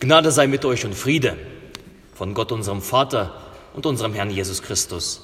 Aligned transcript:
Gnade 0.00 0.30
sei 0.30 0.46
mit 0.46 0.64
euch 0.64 0.84
und 0.84 0.94
Friede 0.94 1.36
von 2.14 2.34
Gott, 2.34 2.52
unserem 2.52 2.82
Vater 2.82 3.40
und 3.72 3.86
unserem 3.86 4.14
Herrn 4.14 4.30
Jesus 4.30 4.62
Christus. 4.62 5.22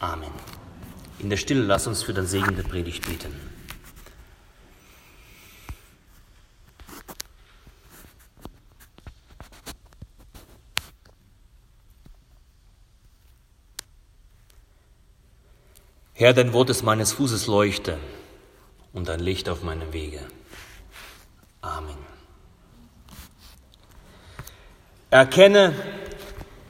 Amen. 0.00 0.30
In 1.18 1.30
der 1.30 1.36
Stille 1.36 1.62
lass 1.62 1.86
uns 1.86 2.02
für 2.02 2.12
den 2.12 2.26
Segen 2.26 2.56
der 2.56 2.62
Predigt 2.62 3.06
beten. 3.06 3.34
Herr, 16.18 16.32
dein 16.32 16.54
Wort 16.54 16.70
ist 16.70 16.82
meines 16.82 17.12
Fußes 17.12 17.46
Leuchte 17.46 17.98
und 18.94 19.10
ein 19.10 19.20
Licht 19.20 19.50
auf 19.50 19.62
meinem 19.62 19.92
Wege. 19.92 20.20
Amen. 21.60 22.15
Erkenne 25.16 25.72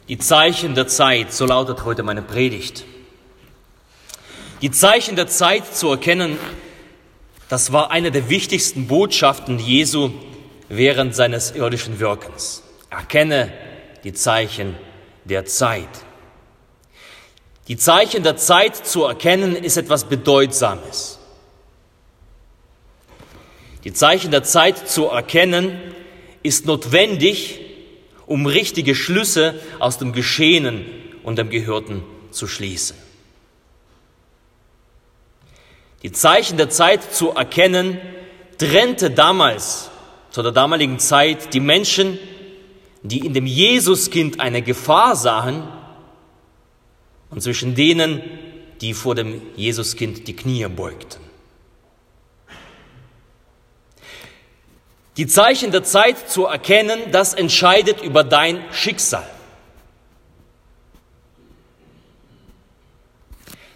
die 0.07 0.19
Zeichen 0.19 0.77
der 0.77 0.87
Zeit, 0.87 1.33
so 1.33 1.47
lautet 1.47 1.85
heute 1.85 2.05
meine 2.05 2.23
Predigt. 2.23 2.85
Die 4.63 4.71
Zeichen 4.71 5.17
der 5.17 5.27
Zeit 5.27 5.75
zu 5.75 5.91
erkennen, 5.91 6.39
das 7.49 7.73
war 7.73 7.91
eine 7.91 8.13
der 8.13 8.29
wichtigsten 8.29 8.87
Botschaften 8.87 9.59
Jesu 9.59 10.13
während 10.69 11.17
seines 11.17 11.57
irdischen 11.57 11.99
Wirkens. 11.99 12.63
Erkenne 12.89 13.53
die 14.05 14.13
Zeichen 14.13 14.77
der 15.25 15.45
Zeit. 15.47 15.89
Die 17.67 17.77
Zeichen 17.77 18.23
der 18.23 18.37
Zeit 18.37 18.77
zu 18.77 19.07
erkennen 19.07 19.57
ist 19.57 19.77
etwas 19.77 20.05
Bedeutsames. 20.05 21.19
Die 23.83 23.93
Zeichen 23.93 24.31
der 24.31 24.45
Zeit 24.45 24.89
zu 24.89 25.07
erkennen 25.07 25.81
ist 26.45 26.65
notwendig, 26.65 27.66
um 28.27 28.47
richtige 28.47 28.95
Schlüsse 28.95 29.55
aus 29.79 29.98
dem 29.98 30.12
Geschehenen 30.12 30.85
und 31.23 31.38
dem 31.38 31.51
Gehörten 31.51 32.02
zu 32.30 32.46
schließen. 32.46 32.96
Die 36.02 36.13
Zeichen 36.13 36.57
der 36.57 36.69
Zeit 36.69 37.15
zu 37.15 37.30
erkennen, 37.30 37.99
trennte 38.59 39.10
damals, 39.10 39.91
zu 40.30 40.43
der 40.43 40.52
damaligen 40.52 40.99
Zeit, 40.99 41.54
die 41.54 41.60
Menschen, 41.60 42.19
die 43.02 43.24
in 43.24 43.32
dem 43.32 43.47
Jesuskind 43.47 44.41
eine 44.41 44.63
Gefahr 44.63 45.16
sahen, 45.16 45.66
und 47.30 47.43
zwischen 47.43 47.74
denen, 47.74 48.23
die 48.80 48.95
vor 48.95 49.15
dem 49.15 49.43
Jesuskind 49.57 50.29
die 50.29 50.37
Knie 50.37 50.66
beugten. 50.69 51.26
Die 55.17 55.27
Zeichen 55.27 55.73
der 55.73 55.83
Zeit 55.83 56.29
zu 56.29 56.45
erkennen, 56.45 57.11
das 57.11 57.33
entscheidet 57.33 58.03
über 58.03 58.23
dein 58.23 58.63
Schicksal. 58.73 59.27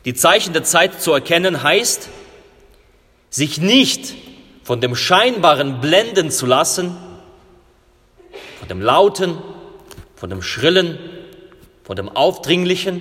Die 0.05 0.15
Zeichen 0.15 0.53
der 0.53 0.65
Zeit 0.65 1.01
zu 1.01 1.13
erkennen 1.13 1.63
heißt, 1.63 2.09
sich 3.31 3.59
nicht 3.59 4.15
von 4.65 4.81
dem 4.81 4.95
Scheinbaren 4.95 5.81
blenden 5.81 6.31
zu 6.31 6.47
lassen, 6.47 6.97
von 8.59 8.69
dem 8.69 8.83
Lauten, 8.83 9.39
von 10.17 10.29
dem 10.29 10.43
Schrillen, 10.43 10.99
von 11.85 11.97
dem 11.97 12.09
Aufdringlichen, 12.09 13.01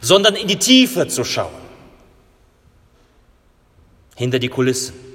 sondern 0.00 0.34
in 0.34 0.48
die 0.48 0.58
Tiefe 0.58 1.08
zu 1.08 1.24
schauen, 1.24 1.52
hinter 4.16 4.38
die 4.38 4.48
Kulissen. 4.48 5.11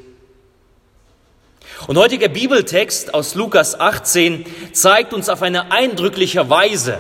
Und 1.88 1.98
heutiger 1.98 2.28
Bibeltext 2.28 3.14
aus 3.14 3.34
Lukas 3.36 3.80
18 3.80 4.46
zeigt 4.74 5.14
uns 5.14 5.30
auf 5.30 5.42
eine 5.42 5.72
eindrückliche 5.72 6.50
Weise, 6.50 7.00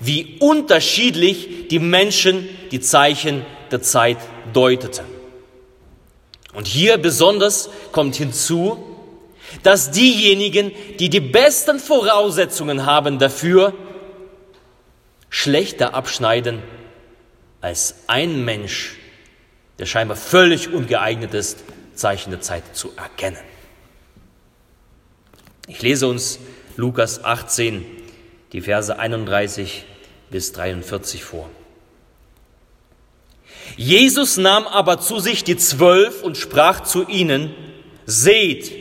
wie 0.00 0.38
unterschiedlich 0.40 1.68
die 1.68 1.78
Menschen 1.78 2.48
die 2.72 2.80
Zeichen 2.80 3.46
der 3.70 3.80
Zeit 3.80 4.18
deuteten. 4.52 5.04
Und 6.52 6.66
hier 6.66 6.98
besonders 6.98 7.70
kommt 7.92 8.16
hinzu, 8.16 8.84
dass 9.62 9.92
diejenigen, 9.92 10.72
die 10.98 11.10
die 11.10 11.20
besten 11.20 11.78
Voraussetzungen 11.78 12.86
haben 12.86 13.20
dafür, 13.20 13.72
schlechter 15.30 15.94
abschneiden 15.94 16.60
als 17.60 17.94
ein 18.08 18.44
Mensch, 18.44 18.96
der 19.78 19.86
scheinbar 19.86 20.16
völlig 20.16 20.72
ungeeignet 20.72 21.34
ist, 21.34 21.60
Zeichen 21.94 22.30
der 22.30 22.40
Zeit 22.40 22.64
zu 22.76 22.90
erkennen. 22.96 23.53
Ich 25.66 25.80
lese 25.80 26.06
uns 26.06 26.38
Lukas 26.76 27.24
18, 27.24 27.84
die 28.52 28.60
Verse 28.60 28.98
31 28.98 29.84
bis 30.30 30.52
43 30.52 31.24
vor. 31.24 31.48
Jesus 33.76 34.36
nahm 34.36 34.66
aber 34.66 35.00
zu 35.00 35.20
sich 35.20 35.42
die 35.42 35.56
Zwölf 35.56 36.22
und 36.22 36.36
sprach 36.36 36.82
zu 36.82 37.06
ihnen, 37.06 37.54
Seht, 38.06 38.72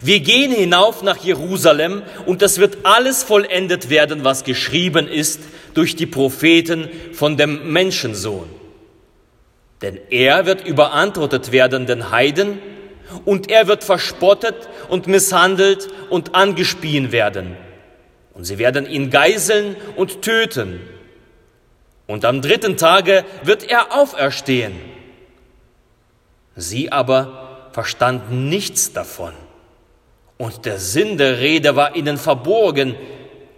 wir 0.00 0.20
gehen 0.20 0.52
hinauf 0.52 1.02
nach 1.02 1.16
Jerusalem 1.16 2.02
und 2.26 2.40
es 2.42 2.58
wird 2.58 2.78
alles 2.84 3.24
vollendet 3.24 3.90
werden, 3.90 4.22
was 4.22 4.44
geschrieben 4.44 5.08
ist 5.08 5.40
durch 5.74 5.96
die 5.96 6.06
Propheten 6.06 6.88
von 7.12 7.36
dem 7.36 7.72
Menschensohn. 7.72 8.48
Denn 9.82 9.98
er 10.10 10.46
wird 10.46 10.66
überantwortet 10.66 11.50
werden 11.50 11.86
den 11.86 12.10
Heiden 12.10 12.60
und 13.24 13.50
er 13.50 13.66
wird 13.66 13.84
verspottet 13.84 14.68
und 14.88 15.06
misshandelt 15.06 15.88
und 16.10 16.34
angespien 16.34 17.12
werden. 17.12 17.56
Und 18.34 18.44
sie 18.44 18.58
werden 18.58 18.88
ihn 18.88 19.10
geiseln 19.10 19.76
und 19.96 20.22
töten. 20.22 20.80
Und 22.06 22.24
am 22.24 22.40
dritten 22.40 22.76
Tage 22.76 23.24
wird 23.42 23.64
er 23.64 23.98
auferstehen. 23.98 24.74
Sie 26.56 26.90
aber 26.90 27.68
verstanden 27.72 28.48
nichts 28.48 28.92
davon. 28.92 29.32
Und 30.36 30.64
der 30.64 30.78
Sinn 30.78 31.18
der 31.18 31.38
Rede 31.40 31.76
war 31.76 31.96
ihnen 31.96 32.16
verborgen, 32.16 32.94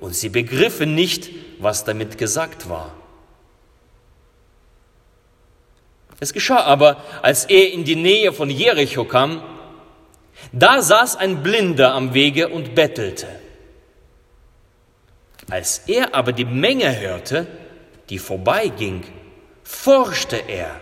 und 0.00 0.15
sie 0.15 0.31
begriffen 0.31 0.94
nicht, 0.94 1.28
was 1.59 1.84
damit 1.84 2.17
gesagt 2.17 2.71
war. 2.71 2.94
Es 6.20 6.34
geschah 6.34 6.62
aber, 6.64 7.03
als 7.22 7.47
er 7.47 7.72
in 7.72 7.84
die 7.84 7.97
Nähe 7.97 8.32
von 8.32 8.50
Jericho 8.50 9.04
kam, 9.04 9.42
da 10.53 10.82
saß 10.82 11.16
ein 11.16 11.42
Blinder 11.42 11.94
am 11.94 12.14
Wege 12.14 12.48
und 12.48 12.75
bettelte. 12.75 13.26
Als 15.48 15.82
er 15.86 16.14
aber 16.14 16.32
die 16.32 16.44
Menge 16.44 17.00
hörte, 17.00 17.47
die 18.10 18.19
vorbeiging, 18.19 19.03
forschte 19.64 20.36
er, 20.36 20.81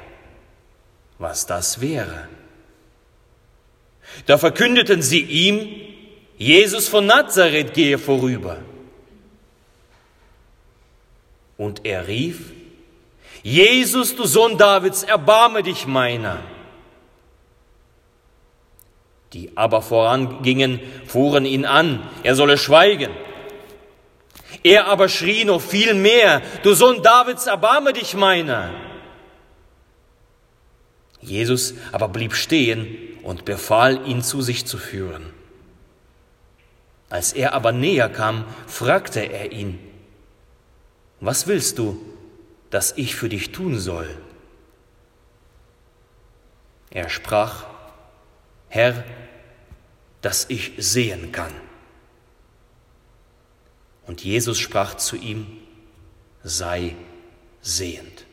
was 1.18 1.46
das 1.46 1.80
wäre. 1.80 2.28
Da 4.26 4.38
verkündeten 4.38 5.02
sie 5.02 5.22
ihm, 5.22 5.68
Jesus 6.36 6.88
von 6.88 7.06
Nazareth 7.06 7.74
gehe 7.74 7.98
vorüber. 7.98 8.58
Und 11.56 11.84
er 11.84 12.06
rief, 12.06 12.52
Jesus, 13.42 14.16
du 14.16 14.26
Sohn 14.26 14.58
Davids, 14.58 15.02
erbarme 15.02 15.62
dich 15.62 15.86
meiner. 15.86 16.42
Die 19.32 19.56
aber 19.56 19.82
vorangingen, 19.82 20.80
fuhren 21.06 21.44
ihn 21.44 21.64
an, 21.64 22.08
er 22.22 22.34
solle 22.34 22.58
schweigen. 22.58 23.10
Er 24.62 24.86
aber 24.86 25.08
schrie 25.08 25.44
noch 25.44 25.60
viel 25.60 25.94
mehr, 25.94 26.42
du 26.62 26.74
Sohn 26.74 27.02
Davids, 27.02 27.46
erbarme 27.46 27.92
dich 27.92 28.14
meiner. 28.14 28.70
Jesus 31.20 31.74
aber 31.92 32.08
blieb 32.08 32.34
stehen 32.34 32.96
und 33.22 33.44
befahl, 33.44 34.06
ihn 34.06 34.22
zu 34.22 34.40
sich 34.40 34.66
zu 34.66 34.78
führen. 34.78 35.32
Als 37.10 37.32
er 37.32 37.54
aber 37.54 37.72
näher 37.72 38.08
kam, 38.08 38.44
fragte 38.66 39.20
er 39.20 39.52
ihn, 39.52 39.78
was 41.20 41.46
willst 41.46 41.78
du, 41.78 42.00
dass 42.70 42.92
ich 42.96 43.14
für 43.14 43.28
dich 43.28 43.52
tun 43.52 43.78
soll? 43.78 44.08
Er 46.90 47.08
sprach, 47.08 47.66
Herr, 48.68 49.04
dass 50.20 50.46
ich 50.48 50.72
sehen 50.78 51.32
kann. 51.32 51.52
Und 54.06 54.24
Jesus 54.24 54.58
sprach 54.58 54.94
zu 54.94 55.16
ihm, 55.16 55.46
sei 56.42 56.96
sehend. 57.60 58.24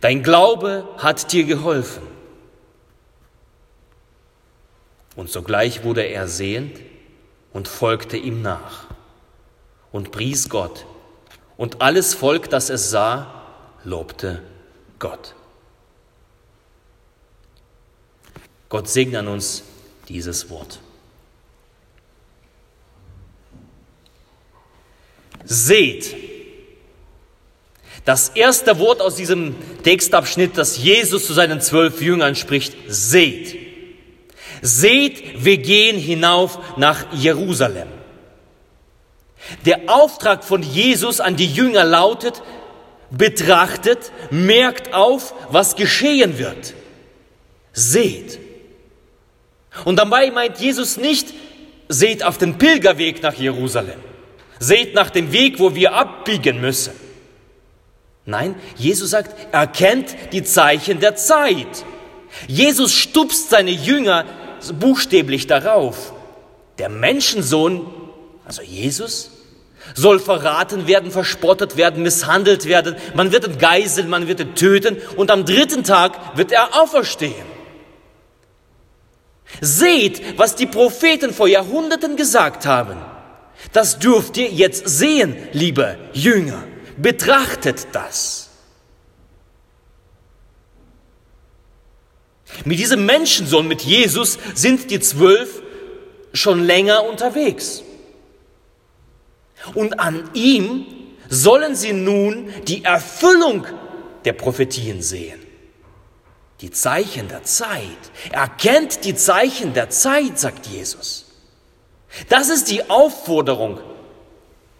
Dein 0.00 0.22
Glaube 0.22 0.88
hat 0.98 1.32
dir 1.32 1.44
geholfen. 1.44 2.02
Und 5.16 5.28
sogleich 5.28 5.84
wurde 5.84 6.02
er 6.02 6.28
sehend 6.28 6.80
und 7.52 7.68
folgte 7.68 8.16
ihm 8.16 8.40
nach 8.40 8.86
und 9.92 10.12
pries 10.12 10.48
Gott. 10.48 10.86
Und 11.60 11.82
alles 11.82 12.14
Volk, 12.14 12.48
das 12.48 12.70
es 12.70 12.88
sah, 12.88 13.44
lobte 13.84 14.40
Gott. 14.98 15.34
Gott 18.70 18.88
segne 18.88 19.18
an 19.18 19.28
uns 19.28 19.62
dieses 20.08 20.48
Wort. 20.48 20.80
Seht. 25.44 26.16
Das 28.06 28.30
erste 28.30 28.78
Wort 28.78 29.02
aus 29.02 29.16
diesem 29.16 29.54
Textabschnitt, 29.82 30.56
das 30.56 30.78
Jesus 30.78 31.26
zu 31.26 31.34
seinen 31.34 31.60
zwölf 31.60 32.00
Jüngern 32.00 32.36
spricht, 32.36 32.74
seht. 32.88 33.58
Seht, 34.62 35.44
wir 35.44 35.58
gehen 35.58 35.98
hinauf 35.98 36.78
nach 36.78 37.12
Jerusalem. 37.12 37.99
Der 39.66 39.82
Auftrag 39.86 40.44
von 40.44 40.62
Jesus 40.62 41.20
an 41.20 41.36
die 41.36 41.46
Jünger 41.46 41.84
lautet, 41.84 42.42
betrachtet, 43.10 44.12
merkt 44.30 44.94
auf, 44.94 45.34
was 45.50 45.76
geschehen 45.76 46.38
wird. 46.38 46.74
Seht. 47.72 48.38
Und 49.84 49.96
dabei 49.96 50.30
meint 50.30 50.58
Jesus 50.58 50.96
nicht, 50.96 51.32
seht 51.88 52.24
auf 52.24 52.38
den 52.38 52.58
Pilgerweg 52.58 53.22
nach 53.22 53.34
Jerusalem. 53.34 54.00
Seht 54.58 54.94
nach 54.94 55.10
dem 55.10 55.32
Weg, 55.32 55.58
wo 55.58 55.74
wir 55.74 55.94
abbiegen 55.94 56.60
müssen. 56.60 56.92
Nein, 58.26 58.54
Jesus 58.76 59.10
sagt, 59.10 59.34
erkennt 59.52 60.14
die 60.32 60.44
Zeichen 60.44 61.00
der 61.00 61.16
Zeit. 61.16 61.84
Jesus 62.46 62.92
stupst 62.92 63.50
seine 63.50 63.70
Jünger 63.70 64.24
buchstäblich 64.78 65.46
darauf. 65.46 66.12
Der 66.78 66.88
Menschensohn, 66.88 67.86
also 68.44 68.62
Jesus, 68.62 69.29
soll 69.94 70.18
verraten 70.18 70.86
werden, 70.86 71.10
verspottet 71.10 71.76
werden, 71.76 72.02
misshandelt 72.02 72.66
werden. 72.66 72.96
Man 73.14 73.32
wird 73.32 73.46
ihn 73.46 73.58
geiseln, 73.58 74.08
man 74.08 74.28
wird 74.28 74.40
ihn 74.40 74.54
töten 74.54 74.96
und 75.16 75.30
am 75.30 75.44
dritten 75.44 75.84
Tag 75.84 76.36
wird 76.36 76.52
er 76.52 76.80
auferstehen. 76.80 77.50
Seht, 79.60 80.38
was 80.38 80.54
die 80.54 80.66
Propheten 80.66 81.32
vor 81.34 81.48
Jahrhunderten 81.48 82.16
gesagt 82.16 82.66
haben. 82.66 82.96
Das 83.72 83.98
dürft 83.98 84.36
ihr 84.36 84.48
jetzt 84.48 84.88
sehen, 84.88 85.36
liebe 85.52 85.98
Jünger. 86.12 86.64
Betrachtet 86.96 87.88
das. 87.92 88.48
Mit 92.64 92.78
diesem 92.78 93.06
Menschensohn, 93.06 93.66
mit 93.68 93.82
Jesus, 93.82 94.38
sind 94.54 94.90
die 94.90 95.00
zwölf 95.00 95.62
schon 96.32 96.64
länger 96.64 97.04
unterwegs. 97.04 97.82
Und 99.74 100.00
an 100.00 100.30
ihm 100.34 100.86
sollen 101.28 101.74
sie 101.74 101.92
nun 101.92 102.52
die 102.66 102.84
Erfüllung 102.84 103.66
der 104.24 104.32
Prophetien 104.32 105.02
sehen. 105.02 105.40
Die 106.60 106.70
Zeichen 106.70 107.28
der 107.28 107.44
Zeit. 107.44 108.10
Er 108.32 108.48
kennt 108.48 109.04
die 109.04 109.14
Zeichen 109.14 109.72
der 109.72 109.88
Zeit, 109.88 110.38
sagt 110.38 110.66
Jesus. 110.66 111.26
Das 112.28 112.50
ist 112.50 112.70
die 112.70 112.90
Aufforderung, 112.90 113.80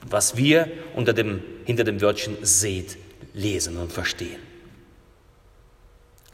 was 0.02 0.36
wir 0.36 0.70
unter 0.94 1.12
dem, 1.12 1.42
hinter 1.64 1.84
dem 1.84 2.00
Wörtchen 2.00 2.36
seht, 2.42 2.98
lesen 3.32 3.76
und 3.76 3.92
verstehen. 3.92 4.40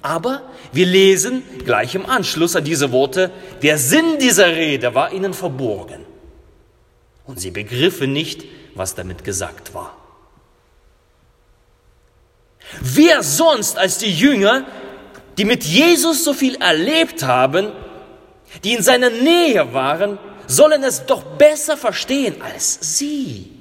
Aber 0.03 0.43
wir 0.73 0.87
lesen 0.87 1.43
gleich 1.65 1.95
im 1.95 2.07
Anschluss 2.07 2.57
an 2.57 2.65
diese 2.65 2.93
Worte, 2.93 3.31
der 3.63 3.77
Sinn 3.77 4.19
dieser 4.21 4.55
Rede 4.55 4.95
war 4.95 5.13
ihnen 5.13 5.35
verborgen. 5.35 6.06
Und 7.27 7.41
sie 7.41 7.51
begriffen 7.51 8.13
nicht, 8.13 8.45
was 8.75 8.95
damit 8.95 9.25
gesagt 9.25 9.75
war. 9.75 9.97
Wer 12.81 13.23
sonst 13.23 13.79
als 13.79 13.99
die 13.99 14.13
Jünger, 14.13 14.67
die 15.39 15.45
mit 15.45 15.65
Jesus 15.65 16.25
so 16.25 16.33
viel 16.35 16.57
erlebt 16.57 17.23
haben, 17.23 17.73
die 18.65 18.75
in 18.75 18.83
seiner 18.83 19.11
Nähe 19.11 19.73
waren, 19.73 20.19
sollen 20.47 20.83
es 20.83 21.07
doch 21.07 21.23
besser 21.23 21.77
verstehen 21.77 22.41
als 22.43 22.99
sie. 22.99 23.53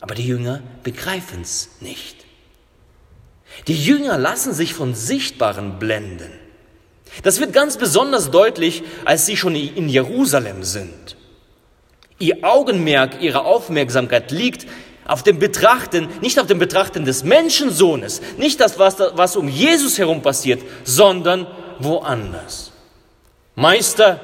Aber 0.00 0.14
die 0.14 0.26
Jünger 0.26 0.62
begreifen 0.82 1.42
es 1.42 1.70
nicht. 1.80 2.24
Die 3.66 3.82
Jünger 3.82 4.18
lassen 4.18 4.52
sich 4.52 4.74
von 4.74 4.94
Sichtbaren 4.94 5.78
blenden. 5.78 6.30
Das 7.22 7.40
wird 7.40 7.52
ganz 7.52 7.76
besonders 7.76 8.30
deutlich, 8.30 8.82
als 9.04 9.26
sie 9.26 9.36
schon 9.36 9.54
in 9.54 9.88
Jerusalem 9.88 10.62
sind. 10.62 11.16
Ihr 12.18 12.38
Augenmerk, 12.42 13.20
ihre 13.20 13.44
Aufmerksamkeit 13.44 14.30
liegt 14.30 14.66
auf 15.06 15.22
dem 15.22 15.38
Betrachten, 15.38 16.08
nicht 16.20 16.40
auf 16.40 16.46
dem 16.46 16.58
Betrachten 16.58 17.04
des 17.04 17.24
Menschensohnes, 17.24 18.20
nicht 18.38 18.60
das, 18.60 18.78
was, 18.78 18.96
was 18.98 19.36
um 19.36 19.48
Jesus 19.48 19.98
herum 19.98 20.22
passiert, 20.22 20.62
sondern 20.84 21.46
woanders. 21.78 22.72
Meister, 23.54 24.20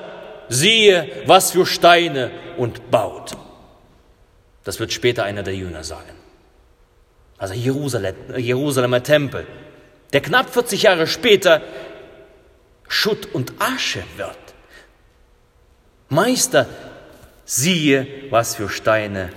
siehe, 0.48 1.08
was 1.26 1.52
für 1.52 1.66
Steine 1.66 2.30
und 2.56 2.90
baut. 2.90 3.32
Das 4.64 4.80
wird 4.80 4.92
später 4.92 5.24
einer 5.24 5.42
der 5.42 5.54
Jünger 5.54 5.84
sagen. 5.84 6.12
Also 7.38 7.54
Jerusalem, 7.54 8.14
Jerusalemer 8.36 9.02
Tempel, 9.02 9.46
der 10.12 10.20
knapp 10.20 10.50
40 10.50 10.82
Jahre 10.82 11.06
später 11.06 11.62
Schutt 12.92 13.34
und 13.34 13.54
Asche 13.58 14.04
wird. 14.18 14.36
Meister, 16.10 16.68
siehe, 17.46 18.30
was 18.30 18.56
für 18.56 18.68
Steine 18.68 19.32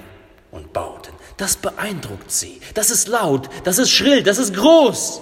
und 0.51 0.73
Bauten. 0.73 1.13
Das 1.37 1.55
beeindruckt 1.55 2.29
sie. 2.29 2.59
Das 2.73 2.89
ist 2.89 3.07
laut, 3.07 3.49
das 3.63 3.77
ist 3.77 3.91
schrill, 3.91 4.23
das 4.23 4.39
ist 4.39 4.53
groß. 4.53 5.21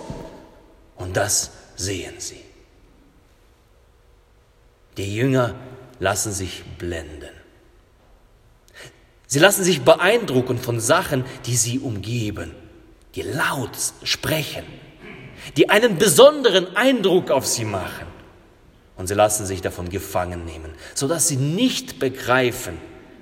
Und 0.95 1.15
das 1.15 1.51
sehen 1.75 2.15
sie. 2.17 2.43
Die 4.97 5.15
Jünger 5.15 5.53
lassen 5.99 6.31
sich 6.31 6.63
blenden. 6.79 7.29
Sie 9.27 9.39
lassen 9.39 9.63
sich 9.63 9.81
beeindrucken 9.83 10.57
von 10.57 10.79
Sachen, 10.79 11.23
die 11.45 11.55
sie 11.55 11.77
umgeben, 11.77 12.55
die 13.13 13.21
laut 13.21 13.77
sprechen, 14.03 14.65
die 15.55 15.69
einen 15.69 15.99
besonderen 15.99 16.75
Eindruck 16.75 17.29
auf 17.29 17.45
sie 17.45 17.65
machen. 17.65 18.12
Und 18.95 19.07
sie 19.07 19.15
lassen 19.15 19.45
sich 19.45 19.61
davon 19.61 19.89
gefangen 19.89 20.45
nehmen, 20.45 20.73
sodass 20.93 21.27
sie 21.27 21.37
nicht 21.37 21.99
begreifen, 21.99 22.77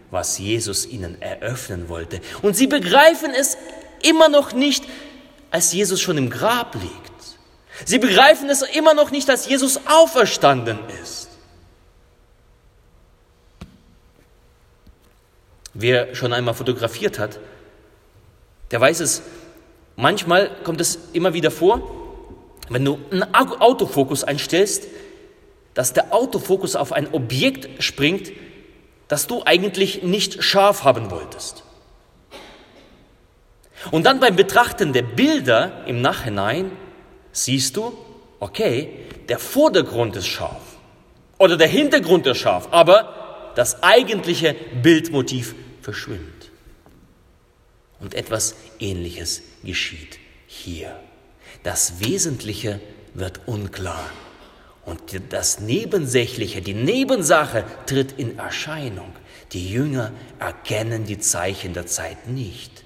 was 0.09 0.37
Jesus 0.37 0.85
ihnen 0.85 1.21
eröffnen 1.21 1.87
wollte. 1.87 2.19
Und 2.41 2.57
sie 2.57 2.67
begreifen 2.67 3.31
es 3.33 3.57
immer 4.03 4.27
noch 4.27 4.51
nicht, 4.51 4.83
als 5.49 5.71
Jesus 5.71 6.01
schon 6.01 6.17
im 6.17 6.29
Grab 6.29 6.75
liegt. 6.75 7.11
Sie 7.85 7.99
begreifen 7.99 8.49
es 8.49 8.61
immer 8.61 8.93
noch 8.93 9.11
nicht, 9.11 9.29
als 9.29 9.47
Jesus 9.47 9.79
auferstanden 9.87 10.79
ist. 11.01 11.29
Wer 15.73 16.13
schon 16.15 16.33
einmal 16.33 16.53
fotografiert 16.53 17.17
hat, 17.17 17.39
der 18.71 18.81
weiß 18.81 18.99
es, 18.99 19.21
manchmal 19.95 20.51
kommt 20.63 20.81
es 20.81 20.99
immer 21.13 21.33
wieder 21.33 21.49
vor, 21.49 21.81
wenn 22.69 22.85
du 22.85 22.99
einen 23.09 23.33
Autofokus 23.33 24.23
einstellst, 24.23 24.85
dass 25.73 25.93
der 25.93 26.13
Autofokus 26.13 26.75
auf 26.75 26.91
ein 26.91 27.13
Objekt 27.13 27.83
springt, 27.83 28.31
das 29.07 29.27
du 29.27 29.43
eigentlich 29.43 30.03
nicht 30.03 30.43
scharf 30.43 30.83
haben 30.83 31.11
wolltest. 31.11 31.63
Und 33.89 34.05
dann 34.05 34.19
beim 34.19 34.35
Betrachten 34.35 34.93
der 34.93 35.01
Bilder 35.01 35.83
im 35.87 36.01
Nachhinein 36.01 36.71
siehst 37.31 37.77
du, 37.77 37.97
okay, 38.39 38.89
der 39.27 39.39
Vordergrund 39.39 40.15
ist 40.15 40.27
scharf 40.27 40.61
oder 41.39 41.57
der 41.57 41.67
Hintergrund 41.67 42.27
ist 42.27 42.37
scharf, 42.37 42.67
aber 42.71 43.53
das 43.55 43.81
eigentliche 43.81 44.55
Bildmotiv 44.81 45.55
verschwimmt. 45.81 46.51
Und 47.99 48.13
etwas 48.13 48.55
Ähnliches 48.79 49.41
geschieht 49.63 50.19
hier. 50.47 50.95
Das 51.63 51.99
Wesentliche 51.99 52.79
wird 53.13 53.41
unklar 53.45 54.09
und 54.85 55.01
das 55.31 55.59
Nebensächliche, 55.59 56.61
die 56.61 56.73
Nebensache 56.73 57.63
tritt 57.85 58.13
in 58.13 58.39
Erscheinung. 58.39 59.13
Die 59.51 59.69
Jünger 59.69 60.11
erkennen 60.39 61.05
die 61.05 61.19
Zeichen 61.19 61.73
der 61.73 61.85
Zeit 61.85 62.27
nicht. 62.27 62.83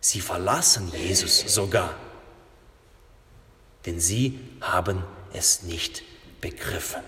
Sie 0.00 0.20
verlassen 0.20 0.90
Jesus 0.96 1.40
sogar, 1.54 1.94
denn 3.86 4.00
sie 4.00 4.40
haben 4.60 5.04
es 5.32 5.62
nicht 5.62 6.02
begriffen. 6.40 7.02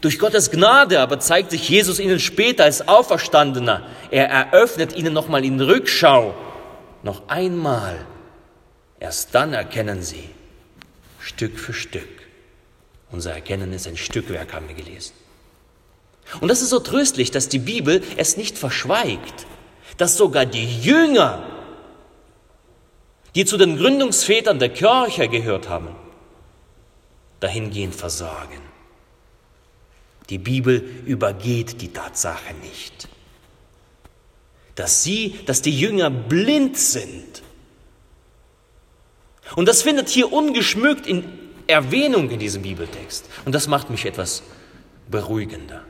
Durch 0.00 0.18
Gottes 0.18 0.50
Gnade 0.50 1.00
aber 1.00 1.20
zeigt 1.20 1.50
sich 1.50 1.68
Jesus 1.68 1.98
ihnen 1.98 2.20
später 2.20 2.64
als 2.64 2.86
Auferstandener. 2.86 3.86
Er 4.10 4.28
eröffnet 4.28 4.96
ihnen 4.96 5.12
nochmal 5.12 5.44
in 5.44 5.60
Rückschau, 5.60 6.34
noch 7.02 7.28
einmal 7.28 8.06
Erst 9.00 9.34
dann 9.34 9.52
erkennen 9.52 10.02
sie 10.02 10.28
Stück 11.18 11.58
für 11.58 11.72
Stück. 11.72 12.08
Unser 13.10 13.32
Erkennen 13.32 13.72
ist 13.72 13.88
ein 13.88 13.96
Stückwerk, 13.96 14.52
haben 14.52 14.68
wir 14.68 14.76
gelesen. 14.76 15.14
Und 16.40 16.48
das 16.48 16.62
ist 16.62 16.70
so 16.70 16.78
tröstlich, 16.78 17.32
dass 17.32 17.48
die 17.48 17.58
Bibel 17.58 18.02
es 18.16 18.36
nicht 18.36 18.56
verschweigt, 18.56 19.46
dass 19.96 20.16
sogar 20.16 20.46
die 20.46 20.80
Jünger 20.80 21.50
die 23.34 23.44
zu 23.44 23.56
den 23.56 23.76
Gründungsvätern 23.76 24.58
der 24.58 24.70
Kirche 24.70 25.28
gehört 25.28 25.68
haben, 25.68 25.94
dahingehend 27.38 27.94
versagen. 27.94 28.60
Die 30.30 30.38
Bibel 30.38 30.78
übergeht 31.06 31.80
die 31.80 31.92
Tatsache 31.92 32.54
nicht, 32.54 33.08
dass 34.74 35.02
sie, 35.02 35.38
dass 35.46 35.62
die 35.62 35.78
Jünger 35.78 36.10
blind 36.10 36.76
sind. 36.76 37.42
Und 39.56 39.66
das 39.66 39.82
findet 39.82 40.08
hier 40.08 40.32
ungeschmückt 40.32 41.06
in 41.06 41.24
Erwähnung 41.66 42.30
in 42.30 42.38
diesem 42.38 42.62
Bibeltext. 42.62 43.28
Und 43.44 43.54
das 43.54 43.68
macht 43.68 43.90
mich 43.90 44.06
etwas 44.06 44.42
beruhigender. 45.10 45.82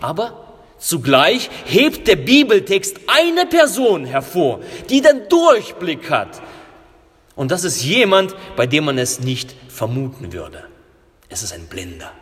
Aber 0.00 0.54
zugleich 0.78 1.50
hebt 1.64 2.08
der 2.08 2.16
Bibeltext 2.16 3.00
eine 3.06 3.46
Person 3.46 4.04
hervor, 4.04 4.60
die 4.90 5.00
den 5.00 5.28
Durchblick 5.28 6.10
hat. 6.10 6.42
Und 7.36 7.50
das 7.50 7.64
ist 7.64 7.82
jemand, 7.82 8.34
bei 8.56 8.66
dem 8.66 8.84
man 8.84 8.98
es 8.98 9.20
nicht 9.20 9.54
vermuten 9.68 10.32
würde. 10.32 10.64
Es 11.28 11.42
ist 11.42 11.52
ein 11.52 11.66
Blinder. 11.66 12.12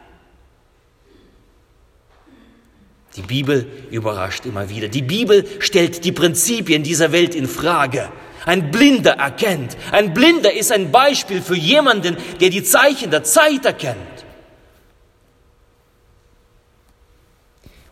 Die 3.16 3.22
Bibel 3.22 3.70
überrascht 3.90 4.46
immer 4.46 4.70
wieder. 4.70 4.88
Die 4.88 5.02
Bibel 5.02 5.46
stellt 5.58 6.04
die 6.04 6.12
Prinzipien 6.12 6.82
dieser 6.82 7.12
Welt 7.12 7.34
in 7.34 7.46
Frage. 7.46 8.10
Ein 8.46 8.70
Blinder 8.70 9.12
erkennt. 9.12 9.76
Ein 9.92 10.14
Blinder 10.14 10.52
ist 10.52 10.72
ein 10.72 10.90
Beispiel 10.90 11.40
für 11.40 11.56
jemanden, 11.56 12.16
der 12.40 12.50
die 12.50 12.64
Zeichen 12.64 13.10
der 13.10 13.24
Zeit 13.24 13.64
erkennt. 13.64 13.96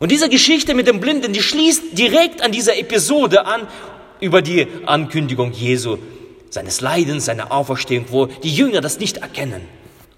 Und 0.00 0.10
diese 0.10 0.30
Geschichte 0.30 0.74
mit 0.74 0.86
dem 0.86 0.98
Blinden, 0.98 1.32
die 1.32 1.42
schließt 1.42 1.96
direkt 1.96 2.42
an 2.42 2.52
dieser 2.52 2.78
Episode 2.78 3.44
an 3.44 3.68
über 4.18 4.40
die 4.40 4.66
Ankündigung 4.86 5.52
Jesu, 5.52 5.98
seines 6.48 6.80
Leidens, 6.80 7.26
seiner 7.26 7.52
Auferstehung, 7.52 8.06
wo 8.08 8.26
die 8.26 8.54
Jünger 8.54 8.80
das 8.80 8.98
nicht 8.98 9.18
erkennen, 9.18 9.60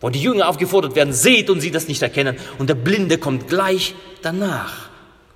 wo 0.00 0.08
die 0.08 0.22
Jünger 0.22 0.48
aufgefordert 0.48 0.94
werden, 0.94 1.12
seht 1.12 1.50
und 1.50 1.60
sie 1.60 1.72
das 1.72 1.88
nicht 1.88 2.00
erkennen. 2.00 2.36
Und 2.58 2.68
der 2.68 2.76
Blinde 2.76 3.18
kommt 3.18 3.48
gleich 3.48 3.94
danach. 4.22 4.91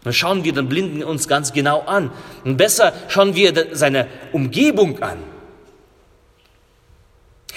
Dann 0.07 0.13
schauen 0.13 0.45
wir 0.45 0.53
den 0.53 0.69
Blinden 0.69 1.03
uns 1.03 1.27
ganz 1.27 1.53
genau 1.53 1.81
an. 1.81 2.13
Und 2.45 2.59
besser 2.59 2.93
schauen 3.09 3.35
wir 3.35 3.75
seine 3.75 4.07
Umgebung 4.31 5.03
an. 5.03 5.19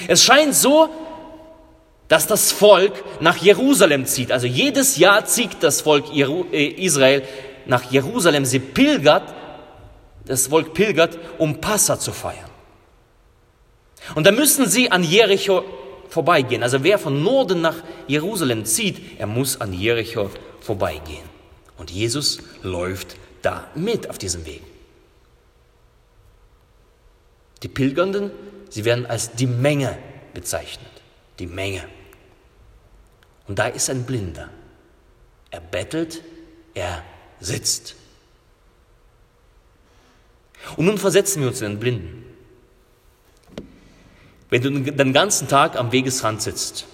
Es 0.08 0.24
scheint 0.24 0.56
so, 0.56 0.89
dass 2.08 2.25
das 2.25 2.51
Volk 2.51 3.03
nach 3.20 3.38
Jerusalem 3.38 4.08
zieht. 4.08 4.32
Also 4.32 4.48
jedes 4.48 4.98
Jahr 4.98 5.25
zieht 5.25 5.58
das 5.62 5.82
Volk 5.82 6.06
äh, 6.12 6.65
Israel 6.70 7.22
nach 7.68 7.91
Jerusalem. 7.91 8.46
Sie 8.46 8.58
pilgert, 8.58 9.32
das 10.25 10.48
Volk 10.48 10.74
pilgert, 10.74 11.20
um 11.38 11.62
Passa 11.62 12.00
zu 12.00 12.12
feiern. 12.12 12.50
Und 14.15 14.25
da 14.25 14.32
müssen 14.32 14.68
sie 14.68 14.89
an 14.89 15.03
Jericho 15.03 15.63
vorbeigehen. 16.10 16.63
Also 16.63 16.84
wer 16.84 16.98
von 16.98 17.22
Norden 17.22 17.62
nach 17.62 17.75
Jerusalem 18.08 18.65
zieht, 18.65 19.20
er 19.20 19.27
muss 19.27 19.62
an 19.62 19.72
Jericho 19.72 20.32
vorbeigehen. 20.62 21.38
Und 21.79 21.89
Jesus 21.89 22.39
läuft 22.62 23.15
da 23.41 23.67
mit 23.74 24.09
auf 24.09 24.17
diesem 24.17 24.45
Weg. 24.45 24.62
Die 27.63 27.69
Pilgernden, 27.69 28.31
sie 28.69 28.86
werden 28.86 29.05
als 29.05 29.31
die 29.31 29.48
Menge 29.48 29.98
bezeichnet. 30.33 30.91
Die 31.39 31.48
Menge. 31.48 31.83
Und 33.48 33.59
da 33.59 33.67
ist 33.67 33.89
ein 33.89 34.03
Blinder. 34.03 34.50
Er 35.51 35.62
bettelt, 35.62 36.21
er 36.74 37.03
sitzt. 37.39 37.95
Und 40.75 40.86
nun 40.86 40.98
versetzen 40.98 41.41
wir 41.41 41.48
uns 41.48 41.62
in 41.62 41.71
den 41.71 41.79
Blinden. 41.79 42.25
Wenn 44.50 44.62
du 44.62 44.91
den 44.91 45.13
ganzen 45.13 45.48
Tag 45.48 45.77
am 45.77 45.93
Wegesrand 45.93 46.41
sitzt 46.41 46.88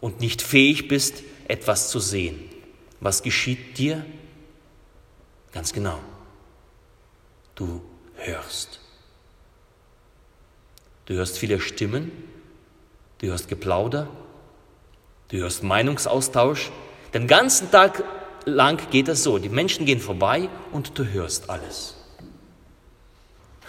und 0.00 0.20
nicht 0.20 0.40
fähig 0.40 0.86
bist, 0.86 1.24
etwas 1.48 1.90
zu 1.90 1.98
sehen, 1.98 2.47
was 3.00 3.22
geschieht 3.22 3.78
dir? 3.78 4.04
Ganz 5.52 5.72
genau. 5.72 5.98
Du 7.54 7.82
hörst. 8.14 8.80
Du 11.06 11.14
hörst 11.14 11.38
viele 11.38 11.60
Stimmen, 11.60 12.12
du 13.18 13.28
hörst 13.28 13.48
Geplauder, 13.48 14.08
Du 15.28 15.36
hörst 15.36 15.62
Meinungsaustausch. 15.62 16.70
Den 17.12 17.26
ganzen 17.26 17.70
Tag 17.70 18.02
lang 18.44 18.80
geht 18.90 19.08
es 19.08 19.22
so. 19.22 19.38
Die 19.38 19.50
Menschen 19.50 19.84
gehen 19.84 20.00
vorbei 20.00 20.48
und 20.72 20.98
du 20.98 21.04
hörst 21.06 21.50
alles. 21.50 21.96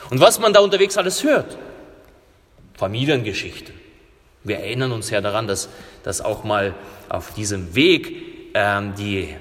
Und 0.09 0.21
was 0.21 0.39
man 0.39 0.53
da 0.53 0.62
unterwegs 0.62 0.98
alles 0.98 1.24
hört? 1.24 1.57
Familiengeschichten. 2.75 3.75
Wir 4.45 4.59
erinnern 4.59 4.93
uns 4.93 5.09
ja 5.09 5.19
daran, 5.19 5.48
dass, 5.48 5.67
dass 6.03 6.21
auch 6.21 6.45
mal 6.45 6.74
auf 7.09 7.33
diesem 7.33 7.75
Weg 7.75 8.38
ähm, 8.53 8.94
die 8.96 9.36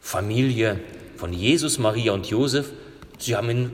Familie 0.00 0.80
von 1.16 1.32
Jesus, 1.32 1.78
Maria 1.78 2.12
und 2.12 2.26
Josef, 2.26 2.72
sie 3.18 3.36
haben 3.36 3.50
ihn 3.50 3.70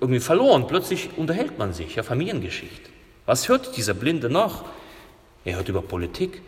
irgendwie 0.00 0.20
verloren. 0.20 0.66
Plötzlich 0.66 1.10
unterhält 1.16 1.58
man 1.58 1.72
sich, 1.72 1.96
ja, 1.96 2.02
Familiengeschichte. 2.02 2.90
Was 3.26 3.48
hört 3.48 3.76
dieser 3.76 3.94
Blinde 3.94 4.28
noch? 4.28 4.64
Er 5.44 5.56
hört 5.56 5.68
über 5.68 5.82
Politik, 5.82 6.42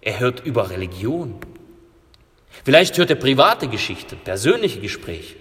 er 0.00 0.20
hört 0.20 0.44
über 0.44 0.70
Religion. 0.70 1.36
Vielleicht 2.64 2.98
hört 2.98 3.10
er 3.10 3.16
private 3.16 3.68
Geschichte, 3.68 4.16
persönliche 4.16 4.80
Gespräche. 4.80 5.36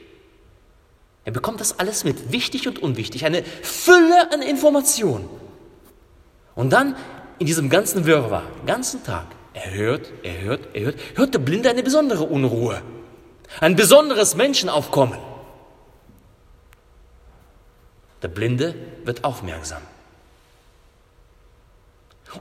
Er 1.25 1.31
bekommt 1.33 1.59
das 1.59 1.79
alles 1.79 2.05
mit, 2.05 2.31
wichtig 2.31 2.67
und 2.67 2.79
unwichtig, 2.79 3.25
eine 3.25 3.43
Fülle 3.43 4.31
an 4.31 4.41
Informationen. 4.41 5.27
Und 6.55 6.71
dann 6.71 6.95
in 7.39 7.45
diesem 7.45 7.69
ganzen 7.69 8.05
Wirrwarr, 8.05 8.43
ganzen 8.65 9.03
Tag, 9.03 9.27
er 9.63 9.73
hört, 9.73 10.11
er 10.23 10.41
hört, 10.41 10.75
er 10.75 10.81
hört, 10.85 10.99
hört 11.15 11.33
der 11.33 11.39
Blinde 11.39 11.69
eine 11.69 11.83
besondere 11.83 12.23
Unruhe, 12.23 12.81
ein 13.59 13.75
besonderes 13.75 14.35
Menschenaufkommen. 14.35 15.19
Der 18.21 18.27
Blinde 18.27 18.75
wird 19.03 19.23
aufmerksam. 19.23 19.81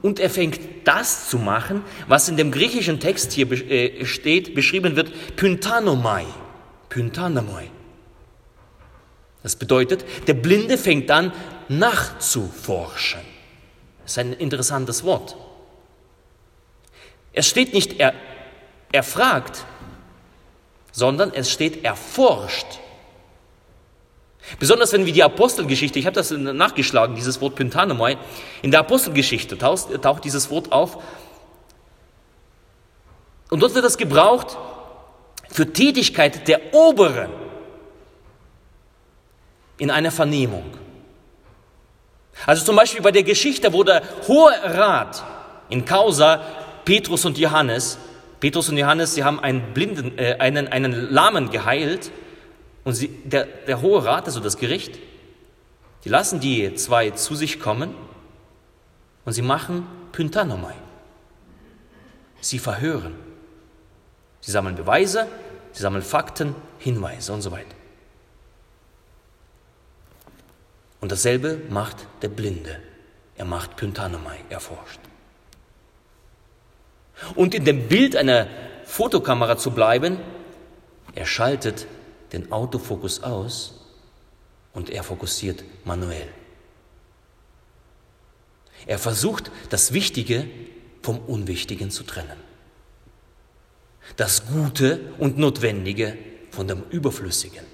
Und 0.02 0.18
er 0.18 0.30
fängt 0.30 0.60
das 0.84 1.28
zu 1.30 1.38
machen, 1.38 1.82
was 2.08 2.28
in 2.28 2.36
dem 2.36 2.50
griechischen 2.50 2.98
Text 2.98 3.32
hier 3.32 3.50
äh, 3.50 4.04
steht, 4.04 4.54
beschrieben 4.54 4.96
wird, 4.96 5.36
Pyntanomai. 5.36 6.26
Pyntanomai. 6.88 7.70
Das 9.42 9.56
bedeutet, 9.56 10.04
der 10.26 10.34
Blinde 10.34 10.76
fängt 10.76 11.10
an 11.10 11.32
nachzuforschen. 11.68 13.20
Das 14.02 14.12
ist 14.12 14.18
ein 14.18 14.32
interessantes 14.32 15.04
Wort. 15.04 15.36
Es 17.36 17.46
steht 17.46 17.74
nicht, 17.74 18.00
er, 18.00 18.14
er 18.90 19.02
fragt, 19.02 19.66
sondern 20.90 21.34
es 21.34 21.52
steht, 21.52 21.84
er 21.84 21.94
forscht. 21.94 22.66
Besonders 24.58 24.94
wenn 24.94 25.04
wir 25.04 25.12
die 25.12 25.22
Apostelgeschichte, 25.22 25.98
ich 25.98 26.06
habe 26.06 26.14
das 26.14 26.30
nachgeschlagen, 26.30 27.14
dieses 27.14 27.38
Wort 27.42 27.54
Pyntanomai, 27.54 28.16
in 28.62 28.70
der 28.70 28.80
Apostelgeschichte 28.80 29.58
taucht, 29.58 30.02
taucht 30.02 30.24
dieses 30.24 30.50
Wort 30.50 30.72
auf. 30.72 30.96
Und 33.50 33.60
dort 33.60 33.74
wird 33.74 33.84
das 33.84 33.98
gebraucht 33.98 34.56
für 35.50 35.70
Tätigkeit 35.70 36.48
der 36.48 36.72
Oberen 36.72 37.30
in 39.76 39.90
einer 39.90 40.10
Vernehmung. 40.10 40.64
Also 42.46 42.64
zum 42.64 42.76
Beispiel 42.76 43.02
bei 43.02 43.12
der 43.12 43.24
Geschichte, 43.24 43.74
wo 43.74 43.84
der 43.84 44.02
Hohe 44.26 44.52
Rat 44.62 45.22
in 45.68 45.84
Causa 45.84 46.42
Petrus 46.86 47.24
und 47.24 47.36
Johannes, 47.36 47.98
Petrus 48.38 48.68
und 48.68 48.78
Johannes, 48.78 49.14
sie 49.14 49.24
haben 49.24 49.40
einen 49.40 49.74
Blinden, 49.74 50.16
äh, 50.18 50.36
einen, 50.38 50.68
einen 50.68 50.92
Lahmen 50.92 51.50
geheilt 51.50 52.12
und 52.84 52.94
sie, 52.94 53.08
der, 53.08 53.44
der 53.44 53.82
Hohe 53.82 54.04
Rat, 54.04 54.26
also 54.26 54.40
das 54.40 54.56
Gericht, 54.56 54.98
die 56.04 56.08
lassen 56.08 56.38
die 56.38 56.74
zwei 56.76 57.10
zu 57.10 57.34
sich 57.34 57.58
kommen 57.58 57.92
und 59.24 59.32
sie 59.32 59.42
machen 59.42 59.86
Pyntanomai. 60.12 60.74
Sie 62.40 62.60
verhören. 62.60 63.16
Sie 64.40 64.52
sammeln 64.52 64.76
Beweise, 64.76 65.26
sie 65.72 65.82
sammeln 65.82 66.04
Fakten, 66.04 66.54
Hinweise 66.78 67.32
und 67.32 67.42
so 67.42 67.50
weiter. 67.50 67.74
Und 71.00 71.10
dasselbe 71.10 71.60
macht 71.68 71.96
der 72.22 72.28
Blinde. 72.28 72.78
Er 73.34 73.44
macht 73.44 73.76
Pyntanomai, 73.76 74.38
er 74.50 74.60
forscht. 74.60 75.00
Und 77.34 77.54
in 77.54 77.64
dem 77.64 77.88
Bild 77.88 78.16
einer 78.16 78.46
Fotokamera 78.84 79.56
zu 79.56 79.70
bleiben, 79.70 80.18
er 81.14 81.26
schaltet 81.26 81.86
den 82.32 82.52
Autofokus 82.52 83.22
aus 83.22 83.86
und 84.72 84.90
er 84.90 85.02
fokussiert 85.02 85.64
manuell. 85.84 86.28
Er 88.86 88.98
versucht, 88.98 89.50
das 89.70 89.92
Wichtige 89.92 90.46
vom 91.02 91.18
Unwichtigen 91.18 91.90
zu 91.90 92.04
trennen. 92.04 92.36
Das 94.16 94.46
Gute 94.46 95.00
und 95.18 95.38
Notwendige 95.38 96.16
von 96.50 96.68
dem 96.68 96.84
Überflüssigen. 96.90 97.64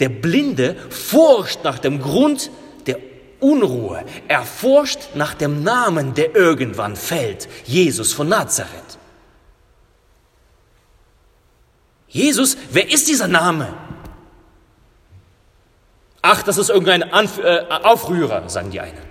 Der 0.00 0.08
Blinde 0.08 0.76
forscht 0.90 1.64
nach 1.64 1.78
dem 1.78 2.00
Grund 2.00 2.50
Unruhe. 3.46 4.04
Er 4.26 4.42
forscht 4.42 5.14
nach 5.14 5.34
dem 5.34 5.62
Namen, 5.62 6.14
der 6.14 6.34
irgendwann 6.34 6.96
fällt. 6.96 7.48
Jesus 7.64 8.12
von 8.12 8.28
Nazareth. 8.28 8.98
Jesus, 12.08 12.56
wer 12.70 12.90
ist 12.90 13.06
dieser 13.06 13.28
Name? 13.28 13.72
Ach, 16.22 16.42
das 16.42 16.58
ist 16.58 16.70
irgendein 16.70 17.04
Anf 17.12 17.38
äh, 17.38 17.64
Aufrührer, 17.68 18.48
sagen 18.48 18.72
die 18.72 18.80
einen. 18.80 19.06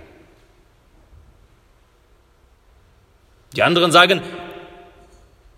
Die 3.54 3.62
anderen 3.62 3.90
sagen, 3.90 4.20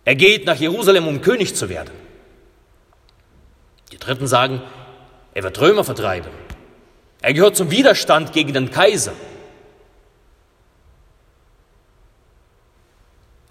er 0.05 0.15
geht 0.15 0.47
nach 0.47 0.57
Jerusalem, 0.57 1.09
um 1.09 1.21
König 1.21 1.57
zu 1.57 1.69
werden. 1.69 1.95
Die 3.91 3.99
Dritten 3.99 4.29
sagen, 4.29 4.63
er 5.35 5.43
wird 5.43 5.61
Römer 5.61 5.83
vertreiben. 5.83 6.31
Er 7.21 7.33
gehört 7.33 7.57
zum 7.57 7.71
Widerstand 7.71 8.33
gegen 8.33 8.53
den 8.53 8.71
Kaiser. 8.71 9.13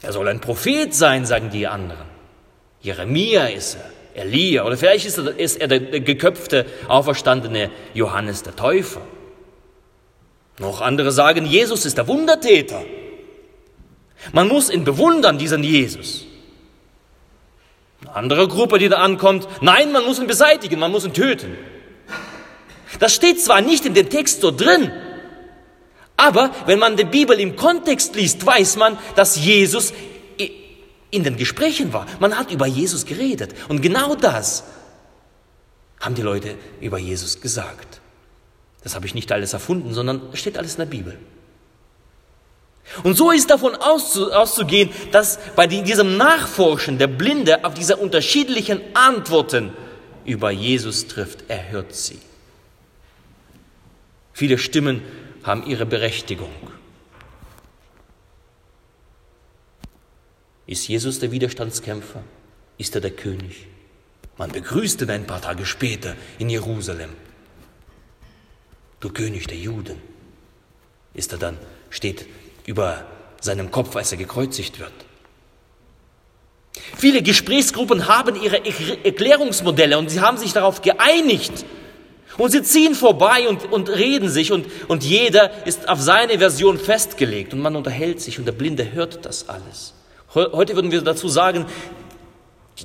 Er 0.02 0.14
soll 0.14 0.28
ein 0.28 0.40
Prophet 0.40 0.94
sein, 0.94 1.26
sagen 1.26 1.50
die 1.50 1.68
anderen. 1.68 2.06
Jeremia 2.82 3.48
ist 3.48 3.76
er, 3.76 4.24
Elia 4.24 4.64
oder 4.66 4.78
vielleicht 4.78 5.06
ist 5.06 5.18
er, 5.18 5.38
ist 5.38 5.58
er 5.58 5.68
der, 5.68 5.80
der 5.80 6.00
geköpfte, 6.00 6.66
auferstandene 6.88 7.72
Johannes 7.94 8.44
der 8.44 8.56
Täufer. 8.56 9.02
Noch 10.60 10.82
andere 10.82 11.12
sagen, 11.12 11.46
Jesus 11.46 11.86
ist 11.86 11.98
der 11.98 12.08
Wundertäter. 12.08 12.84
Man 14.32 14.48
muss 14.48 14.70
ihn 14.70 14.84
bewundern, 14.84 15.38
diesen 15.38 15.64
Jesus. 15.64 16.26
Eine 18.02 18.16
andere 18.16 18.48
Gruppe, 18.48 18.80
die 18.80 18.90
da 18.90 18.98
ankommt, 18.98 19.48
nein, 19.62 19.92
man 19.92 20.06
muss 20.06 20.20
ihn 20.20 20.28
beseitigen, 20.28 20.80
man 20.80 20.92
muss 20.92 21.06
ihn 21.06 21.14
töten. 21.14 21.58
Das 23.00 23.14
steht 23.14 23.42
zwar 23.42 23.62
nicht 23.62 23.86
in 23.86 23.94
dem 23.94 24.10
Text 24.10 24.42
so 24.42 24.52
drin, 24.52 24.92
aber 26.18 26.52
wenn 26.66 26.80
man 26.80 26.98
die 26.98 27.04
Bibel 27.04 27.40
im 27.40 27.56
Kontext 27.56 28.16
liest, 28.16 28.44
weiß 28.44 28.76
man, 28.78 28.98
dass 29.16 29.38
Jesus 29.38 29.94
in 31.12 31.24
den 31.24 31.38
Gesprächen 31.38 31.94
war. 31.94 32.08
Man 32.20 32.38
hat 32.38 32.52
über 32.52 32.66
Jesus 32.66 33.06
geredet. 33.06 33.54
Und 33.70 33.82
genau 33.82 34.16
das 34.16 34.64
haben 36.00 36.16
die 36.16 36.24
Leute 36.24 36.56
über 36.82 36.98
Jesus 36.98 37.40
gesagt. 37.40 38.02
Das 38.84 38.96
habe 38.96 39.06
ich 39.06 39.14
nicht 39.14 39.32
alles 39.32 39.54
erfunden, 39.54 39.94
sondern 39.94 40.22
steht 40.34 40.58
alles 40.58 40.74
in 40.74 40.80
der 40.80 40.86
Bibel. 40.86 41.18
Und 43.04 43.16
so 43.16 43.32
ist 43.32 43.50
davon 43.50 43.76
auszugehen, 43.76 44.90
dass 45.12 45.40
bei 45.56 45.68
diesem 45.68 46.18
Nachforschen 46.18 46.98
der 46.98 47.08
Blinde 47.08 47.64
auf 47.64 47.74
diese 47.74 47.98
unterschiedlichen 47.98 48.82
Antworten 48.94 49.74
über 50.26 50.52
Jesus 50.52 51.08
trifft. 51.08 51.44
Er 51.48 51.70
hört 51.70 51.94
sie. 51.94 52.20
Viele 54.38 54.60
Stimmen 54.60 55.02
haben 55.42 55.66
ihre 55.66 55.88
Berechtigung. 55.88 56.54
Ist 60.68 60.88
Jesus 60.88 61.18
der 61.18 61.32
Widerstandskämpfer? 61.32 62.22
Ist 62.78 62.94
er 62.94 63.02
der 63.02 63.10
König? 63.10 63.66
Man 64.38 64.52
begrüßte 64.52 65.06
ihn 65.06 65.10
ein 65.10 65.26
paar 65.26 65.42
Tage 65.42 65.66
später 65.66 66.16
in 66.38 66.52
Jerusalem. 66.52 67.10
Du 69.00 69.10
König 69.10 69.48
der 69.48 69.58
Juden. 69.58 70.00
Ist 71.16 71.32
er 71.32 71.40
dann, 71.40 71.58
steht 71.90 72.28
über 72.68 73.08
seinem 73.42 73.72
Kopf, 73.72 73.96
als 73.96 74.12
er 74.12 74.20
gekreuzigt 74.20 74.78
wird. 74.78 74.94
Viele 76.96 77.24
Gesprächsgruppen 77.24 78.08
haben 78.08 78.40
ihre 78.40 78.64
Erklärungsmodelle 79.04 79.98
und 79.98 80.12
sie 80.12 80.22
haben 80.22 80.38
sich 80.38 80.54
darauf 80.54 80.84
geeinigt. 80.84 81.66
Und 82.38 82.52
sie 82.52 82.62
ziehen 82.62 82.94
vorbei 82.94 83.48
und, 83.50 83.72
und 83.72 83.90
reden 83.90 84.30
sich 84.30 84.52
und, 84.52 84.68
und 84.88 85.04
jeder 85.04 85.66
ist 85.66 85.90
auf 85.90 86.00
seine 86.00 86.38
Version 86.38 86.78
festgelegt 86.78 87.54
und 87.54 87.62
man 87.62 87.76
unterhält 87.76 88.22
sich 88.22 88.38
und 88.38 88.46
der 88.46 88.52
Blinde 88.52 88.92
hört 88.92 89.26
das 89.26 89.50
alles. 89.50 89.94
Heute 90.34 90.76
würden 90.76 90.92
wir 90.92 91.02
dazu 91.02 91.28
sagen, 91.30 91.66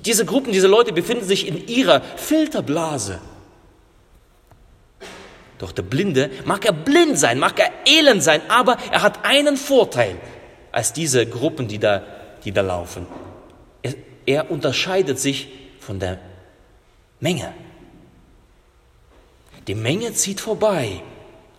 diese 0.05 0.25
Gruppen, 0.25 0.53
diese 0.53 0.69
Leute 0.69 0.93
befinden 0.93 1.25
sich 1.25 1.47
in 1.47 1.69
ihrer 1.69 2.01
Filterblase. 2.01 3.21
Doch 5.59 5.73
der 5.73 5.83
Blinde, 5.83 6.31
mag 6.45 6.65
er 6.65 6.73
blind 6.73 7.19
sein, 7.19 7.39
mag 7.39 7.61
er 7.61 7.71
elend 7.87 8.23
sein, 8.23 8.41
aber 8.49 8.79
er 8.91 9.03
hat 9.03 9.25
einen 9.25 9.57
Vorteil 9.57 10.17
als 10.73 10.93
diese 10.93 11.27
Gruppen, 11.27 11.69
die 11.69 11.79
da, 11.79 12.03
die 12.45 12.53
da 12.53 12.63
laufen. 12.63 13.07
Er, 13.83 13.95
er 14.25 14.51
unterscheidet 14.51 15.21
sich 15.21 15.49
von 15.79 16.01
der 16.01 16.19
Menge. 17.21 17.53
Die 19.67 19.75
Menge 19.75 20.13
zieht 20.15 20.41
vorbei, 20.41 21.03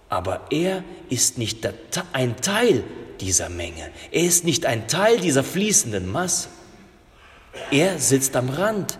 aber 0.10 0.48
er 0.50 0.84
ist 1.10 1.38
nicht 1.38 1.68
ein 2.14 2.36
Teil 2.42 2.84
dieser 3.22 3.50
Menge. 3.50 3.92
Er 4.12 4.24
ist 4.24 4.44
nicht 4.44 4.66
ein 4.66 4.88
Teil 4.88 5.20
dieser 5.20 5.44
fließenden 5.44 6.12
Masse. 6.12 6.50
Er 7.72 8.00
sitzt 8.00 8.36
am 8.36 8.50
Rand 8.50 8.98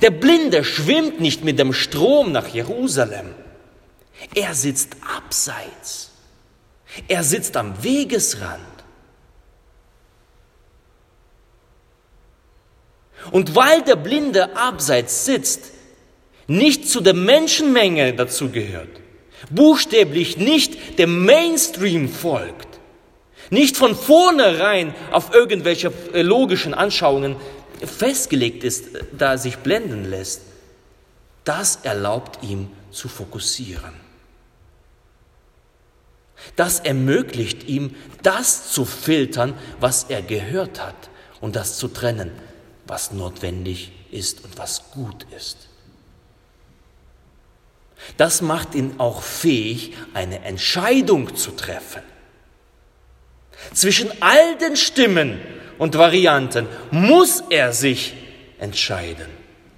der 0.00 0.10
Blinde 0.10 0.64
schwimmt 0.64 1.20
nicht 1.20 1.44
mit 1.44 1.58
dem 1.58 1.72
Strom 1.72 2.32
nach 2.32 2.48
Jerusalem. 2.48 3.34
Er 4.34 4.54
sitzt 4.54 4.96
abseits. 5.16 6.10
Er 7.08 7.24
sitzt 7.24 7.56
am 7.56 7.82
Wegesrand. 7.82 8.60
Und 13.30 13.54
weil 13.54 13.82
der 13.82 13.96
Blinde 13.96 14.56
abseits 14.56 15.24
sitzt, 15.24 15.71
nicht 16.46 16.88
zu 16.88 17.00
der 17.00 17.14
Menschenmenge 17.14 18.14
dazugehört, 18.14 19.00
buchstäblich 19.50 20.36
nicht 20.36 20.98
dem 20.98 21.24
Mainstream 21.24 22.08
folgt, 22.08 22.68
nicht 23.50 23.76
von 23.76 23.94
vornherein 23.94 24.94
auf 25.10 25.34
irgendwelche 25.34 25.92
äh, 26.14 26.22
logischen 26.22 26.74
Anschauungen 26.74 27.36
festgelegt 27.84 28.64
ist, 28.64 28.86
da 29.16 29.36
sich 29.36 29.58
blenden 29.58 30.08
lässt, 30.08 30.42
das 31.44 31.80
erlaubt 31.82 32.42
ihm 32.42 32.68
zu 32.90 33.08
fokussieren. 33.08 33.94
Das 36.56 36.80
ermöglicht 36.80 37.64
ihm, 37.68 37.94
das 38.22 38.72
zu 38.72 38.84
filtern, 38.84 39.54
was 39.80 40.04
er 40.08 40.22
gehört 40.22 40.80
hat 40.80 41.10
und 41.40 41.56
das 41.56 41.78
zu 41.78 41.88
trennen, 41.88 42.30
was 42.86 43.12
notwendig 43.12 43.92
ist 44.10 44.44
und 44.44 44.58
was 44.58 44.90
gut 44.90 45.26
ist. 45.36 45.68
Das 48.16 48.42
macht 48.42 48.74
ihn 48.74 48.94
auch 48.98 49.22
fähig, 49.22 49.94
eine 50.14 50.44
Entscheidung 50.44 51.34
zu 51.36 51.52
treffen. 51.52 52.02
Zwischen 53.72 54.10
all 54.20 54.58
den 54.58 54.76
Stimmen 54.76 55.40
und 55.78 55.96
Varianten 55.96 56.66
muss 56.90 57.42
er 57.48 57.72
sich 57.72 58.14
entscheiden, 58.58 59.28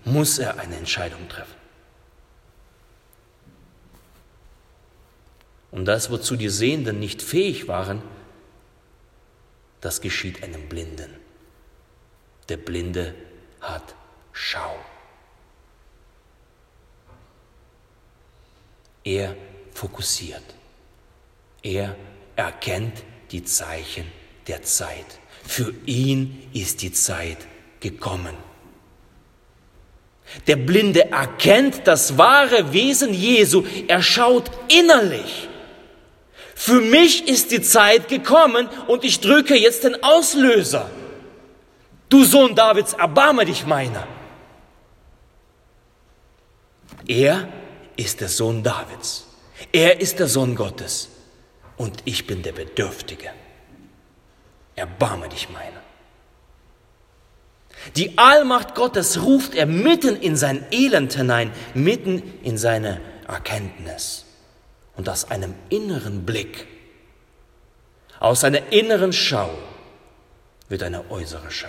muss 0.05 0.39
er 0.39 0.59
eine 0.59 0.77
Entscheidung 0.77 1.29
treffen. 1.29 1.55
Und 5.71 5.87
das, 5.87 6.11
wozu 6.11 6.37
die 6.37 6.49
Sehenden 6.49 7.01
nicht 7.01 7.21
fähig 7.21 7.67
waren, 7.67 8.03
das 9.81 10.01
geschieht 10.01 10.43
einem 10.43 10.69
Blinden. 10.69 11.11
Der 12.49 12.57
Blinde 12.57 13.15
hat 13.61 13.95
Schau. 14.33 14.77
Er 19.05 19.37
fokussiert. 19.73 20.43
Er 21.63 21.95
erkennt 22.37 23.03
die 23.31 23.45
Zeichen 23.45 24.11
der 24.47 24.63
Zeit. 24.63 25.07
Für 25.47 25.75
ihn 25.85 26.49
ist 26.55 26.83
die 26.83 26.93
Zeit 26.93 27.39
gekommen. 27.81 28.35
Der 30.47 30.57
Blinde 30.57 31.11
erkennt 31.13 31.87
das 31.87 32.17
wahre 32.17 32.73
Wesen 32.73 33.13
Jesu. 33.13 33.65
Er 33.87 34.03
schaut 34.03 34.51
innerlich. 34.69 35.49
Für 36.55 36.81
mich 36.81 37.29
ist 37.29 37.51
die 37.51 37.61
Zeit 37.61 38.09
gekommen 38.09 38.69
und 38.87 39.05
ich 39.05 39.21
drücke 39.21 39.55
jetzt 39.55 39.85
den 39.85 40.03
Auslöser. 40.03 40.91
Du 42.09 42.25
Sohn 42.25 42.55
Davids, 42.55 42.95
erbarme 42.95 43.45
dich 43.45 43.67
meiner. 43.67 44.07
Er 47.07 47.49
ist 47.97 48.21
der 48.21 48.29
Sohn 48.29 48.63
Davids. 48.63 49.27
Er 49.73 50.01
ist 50.01 50.19
der 50.19 50.29
Sohn 50.29 50.55
Gottes. 50.55 51.09
Und 51.77 52.03
ich 52.05 52.27
bin 52.27 52.43
der 52.43 52.53
Bedürftige. 52.53 53.31
Erbarme 54.77 55.29
dich 55.29 55.49
meiner. 55.51 55.83
Die 57.97 58.17
Allmacht 58.19 58.75
Gottes 58.75 59.23
ruft 59.23 59.55
er 59.55 59.67
mitten 59.67 60.17
in 60.17 60.37
sein 60.37 60.65
Elend 60.71 61.15
hinein, 61.15 61.53
mitten 61.75 62.23
in 62.43 62.57
seine 62.57 63.01
Erkenntnis 63.29 64.25
und 64.97 65.09
aus 65.09 65.31
einem 65.31 65.55
inneren 65.69 66.25
Blick, 66.25 66.67
aus 68.21 68.45
einer 68.45 68.73
inneren 68.73 69.13
Schau 69.13 69.51
wird 70.69 70.83
eine 70.83 71.11
äußere 71.11 71.51
Schau. 71.51 71.69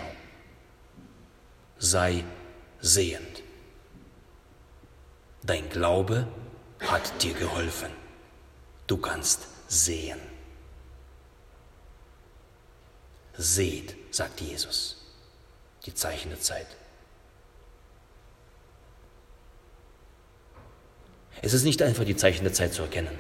Sei 1.78 2.24
sehend. 2.80 3.35
Dein 5.46 5.70
Glaube 5.70 6.28
hat 6.80 7.22
dir 7.22 7.34
geholfen. 7.34 7.90
Du 8.88 8.98
kannst 8.98 9.48
sehen. 9.68 10.20
Seht, 13.38 13.96
sagt 14.12 14.42
Jesus, 14.42 14.98
die 15.86 15.94
Zeichen 15.94 16.30
der 16.30 16.40
Zeit. 16.40 16.68
Es 21.42 21.54
ist 21.54 21.64
nicht 21.64 21.82
einfach, 21.82 22.06
die 22.06 22.16
Zeichen 22.16 22.44
der 22.44 22.54
Zeit 22.54 22.74
zu 22.74 22.82
erkennen. 22.82 23.16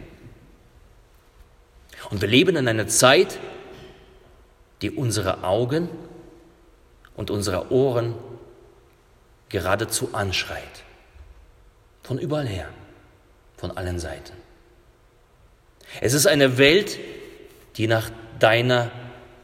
Und 2.10 2.22
wir 2.22 2.28
leben 2.28 2.56
in 2.56 2.68
einer 2.68 2.88
Zeit, 2.88 3.40
die 4.82 4.92
unsere 4.92 5.44
Augen 5.44 5.90
und 7.16 7.30
unsere 7.30 7.72
Ohren 7.72 8.16
geradezu 9.50 10.10
anschreit. 10.14 10.84
Von 12.06 12.20
überall 12.20 12.48
her, 12.48 12.70
von 13.58 13.76
allen 13.76 13.98
Seiten. 13.98 14.34
Es 16.02 16.14
ist 16.14 16.28
eine 16.28 16.60
Welt, 16.60 17.00
die 17.78 17.88
nach 17.88 18.12
deiner 18.38 18.92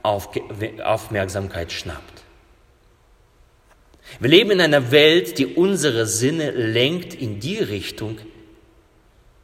Aufmerksamkeit 0.03 1.71
schnappt. 1.71 2.21
Wir 4.19 4.29
leben 4.29 4.51
in 4.51 4.61
einer 4.61 4.91
Welt, 4.91 5.39
die 5.39 5.47
unsere 5.47 6.05
Sinne 6.05 6.51
lenkt 6.51 7.15
in 7.15 7.39
die 7.39 7.57
Richtung, 7.57 8.19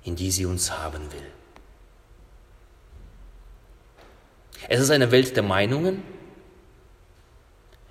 in 0.04 0.16
die 0.16 0.30
sie 0.30 0.46
uns 0.46 0.78
haben 0.78 1.12
will. 1.12 1.28
Es 4.70 4.80
ist 4.80 4.92
eine 4.92 5.12
Welt 5.12 5.36
der 5.36 5.44
Meinungen, 5.44 6.04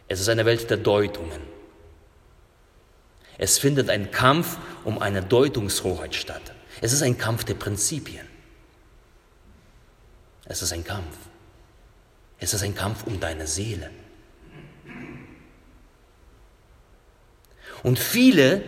es 0.06 0.20
ist 0.20 0.28
eine 0.28 0.44
Welt 0.44 0.70
der 0.70 0.76
Deutungen. 0.76 1.40
Es 3.38 3.58
findet 3.58 3.90
ein 3.90 4.12
Kampf 4.12 4.56
um 4.86 5.00
eine 5.00 5.20
Deutungshoheit 5.20 6.14
statt. 6.14 6.54
Es 6.80 6.92
ist 6.92 7.02
ein 7.02 7.18
Kampf 7.18 7.42
der 7.42 7.54
Prinzipien. 7.54 8.24
Es 10.44 10.62
ist 10.62 10.72
ein 10.72 10.84
Kampf. 10.84 11.16
Es 12.38 12.54
ist 12.54 12.62
ein 12.62 12.74
Kampf 12.74 13.04
um 13.04 13.18
deine 13.18 13.48
Seele. 13.48 13.90
Und 17.82 17.98
viele 17.98 18.62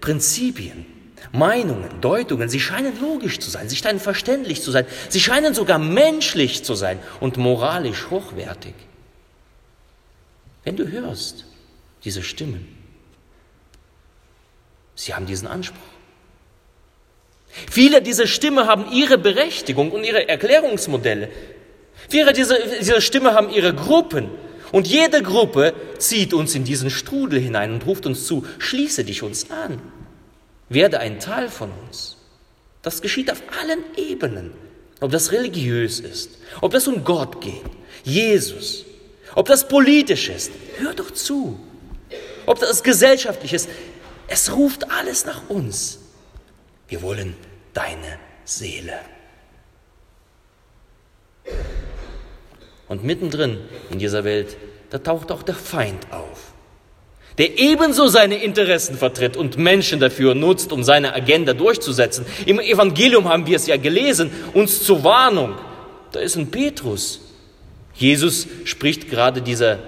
Prinzipien, 0.00 0.86
Meinungen, 1.32 2.00
Deutungen, 2.00 2.48
sie 2.48 2.60
scheinen 2.60 2.98
logisch 2.98 3.38
zu 3.38 3.50
sein, 3.50 3.68
sie 3.68 3.76
scheinen 3.76 4.00
verständlich 4.00 4.62
zu 4.62 4.70
sein, 4.70 4.86
sie 5.10 5.20
scheinen 5.20 5.52
sogar 5.52 5.78
menschlich 5.78 6.64
zu 6.64 6.74
sein 6.76 6.98
und 7.20 7.36
moralisch 7.36 8.08
hochwertig. 8.08 8.74
Wenn 10.64 10.76
du 10.76 10.88
hörst 10.88 11.44
diese 12.04 12.22
Stimmen, 12.22 12.77
sie 14.98 15.14
haben 15.14 15.26
diesen 15.26 15.46
Anspruch. 15.46 15.78
Viele 17.70 18.02
dieser 18.02 18.26
Stimmen 18.26 18.66
haben 18.66 18.92
ihre 18.92 19.16
Berechtigung 19.16 19.90
und 19.92 20.04
ihre 20.04 20.28
Erklärungsmodelle. 20.28 21.30
Viele 22.08 22.32
dieser, 22.32 22.58
dieser 22.80 23.00
Stimmen 23.00 23.32
haben 23.32 23.50
ihre 23.50 23.74
Gruppen. 23.74 24.28
Und 24.70 24.86
jede 24.86 25.22
Gruppe 25.22 25.72
zieht 25.98 26.34
uns 26.34 26.54
in 26.54 26.64
diesen 26.64 26.90
Strudel 26.90 27.40
hinein 27.40 27.72
und 27.72 27.86
ruft 27.86 28.04
uns 28.06 28.26
zu, 28.26 28.44
schließe 28.58 29.04
dich 29.04 29.22
uns 29.22 29.50
an. 29.50 29.80
Werde 30.68 31.00
ein 31.00 31.20
Teil 31.20 31.48
von 31.48 31.70
uns. 31.86 32.18
Das 32.82 33.00
geschieht 33.00 33.30
auf 33.30 33.42
allen 33.60 33.82
Ebenen. 33.96 34.52
Ob 35.00 35.10
das 35.10 35.32
religiös 35.32 36.00
ist, 36.00 36.38
ob 36.60 36.72
das 36.72 36.88
um 36.88 37.04
Gott 37.04 37.40
geht, 37.40 37.62
Jesus, 38.02 38.84
ob 39.34 39.46
das 39.46 39.68
politisch 39.68 40.28
ist, 40.28 40.50
hör 40.78 40.92
doch 40.92 41.12
zu. 41.12 41.58
Ob 42.46 42.58
das 42.58 42.82
gesellschaftlich 42.82 43.52
ist, 43.52 43.68
es 44.28 44.52
ruft 44.52 44.90
alles 44.90 45.24
nach 45.24 45.48
uns. 45.48 45.98
Wir 46.86 47.02
wollen 47.02 47.36
deine 47.74 48.18
Seele. 48.44 48.98
Und 52.88 53.04
mittendrin 53.04 53.58
in 53.90 53.98
dieser 53.98 54.24
Welt, 54.24 54.56
da 54.90 54.98
taucht 54.98 55.32
auch 55.32 55.42
der 55.42 55.54
Feind 55.54 56.10
auf 56.12 56.52
der 57.38 57.56
ebenso 57.56 58.08
seine 58.08 58.42
Interessen 58.42 58.96
vertritt 58.96 59.36
und 59.36 59.56
Menschen 59.56 60.00
dafür 60.00 60.34
nutzt, 60.34 60.72
um 60.72 60.82
seine 60.82 61.14
Agenda 61.14 61.54
durchzusetzen. 61.54 62.26
Im 62.46 62.58
Evangelium 62.58 63.28
haben 63.28 63.46
wir 63.46 63.56
es 63.56 63.68
ja 63.68 63.76
gelesen, 63.76 64.30
uns 64.54 64.82
zur 64.82 65.04
Warnung. 65.04 65.54
Da 66.10 66.18
ist 66.18 66.36
ein 66.36 66.50
Petrus. 66.50 67.20
Jesus 67.94 68.48
spricht 68.64 69.08
gerade 69.08 69.40
diese, 69.40 69.78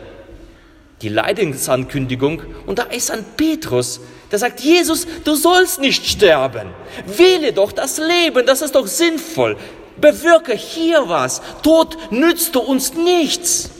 die 1.02 1.08
Leidensankündigung 1.08 2.42
und 2.66 2.78
da 2.78 2.84
ist 2.84 3.10
ein 3.10 3.24
Petrus, 3.36 4.00
der 4.30 4.38
sagt, 4.38 4.60
Jesus, 4.60 5.06
du 5.24 5.34
sollst 5.34 5.80
nicht 5.80 6.06
sterben. 6.06 6.68
Wähle 7.06 7.52
doch 7.52 7.72
das 7.72 7.98
Leben, 7.98 8.46
das 8.46 8.62
ist 8.62 8.74
doch 8.74 8.86
sinnvoll. 8.86 9.56
Bewirke 9.96 10.54
hier 10.54 11.08
was. 11.08 11.42
Tod 11.62 11.96
nützt 12.12 12.56
uns 12.56 12.94
nichts. 12.94 13.70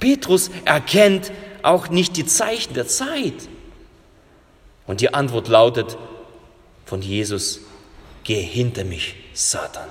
Petrus 0.00 0.50
erkennt 0.64 1.30
auch 1.62 1.88
nicht 1.88 2.16
die 2.16 2.26
Zeichen 2.26 2.74
der 2.74 2.88
Zeit. 2.88 3.48
Und 4.86 5.00
die 5.00 5.14
Antwort 5.14 5.48
lautet 5.48 5.96
von 6.86 7.02
Jesus, 7.02 7.60
geh 8.24 8.42
hinter 8.42 8.84
mich, 8.84 9.14
Satan. 9.34 9.88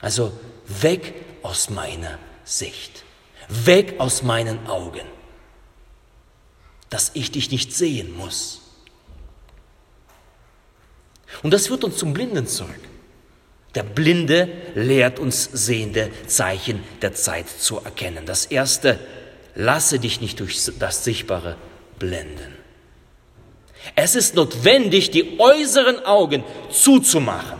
Also 0.00 0.32
weg 0.66 1.14
aus 1.42 1.70
meiner 1.70 2.18
Sicht, 2.44 3.04
weg 3.50 3.94
aus 3.98 4.22
meinen 4.22 4.66
Augen, 4.66 5.06
dass 6.88 7.10
ich 7.14 7.30
dich 7.30 7.50
nicht 7.50 7.72
sehen 7.72 8.16
muss. 8.16 8.62
Und 11.42 11.52
das 11.52 11.68
führt 11.68 11.84
uns 11.84 11.96
zum 11.96 12.12
Blinden 12.12 12.46
zurück. 12.46 12.80
Der 13.74 13.84
Blinde 13.84 14.48
lehrt 14.74 15.18
uns 15.18 15.44
sehende 15.44 16.10
Zeichen 16.26 16.82
der 17.02 17.14
Zeit 17.14 17.48
zu 17.48 17.78
erkennen. 17.78 18.26
Das 18.26 18.46
erste, 18.46 18.98
lasse 19.54 20.00
dich 20.00 20.20
nicht 20.20 20.40
durch 20.40 20.70
das 20.78 21.04
Sichtbare 21.04 21.56
blenden. 21.98 22.56
Es 23.94 24.14
ist 24.14 24.34
notwendig, 24.34 25.10
die 25.10 25.38
äußeren 25.38 26.04
Augen 26.04 26.44
zuzumachen 26.70 27.58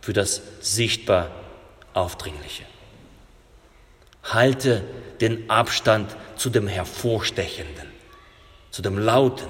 für 0.00 0.12
das 0.12 0.42
sichtbar 0.60 1.30
Aufdringliche. 1.94 2.64
Halte 4.26 4.82
den 5.20 5.48
Abstand 5.48 6.14
zu 6.36 6.50
dem 6.50 6.68
Hervorstechenden, 6.68 7.88
zu 8.70 8.82
dem 8.82 8.98
Lauten, 8.98 9.48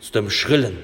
zu 0.00 0.12
dem 0.12 0.30
Schrillen, 0.30 0.78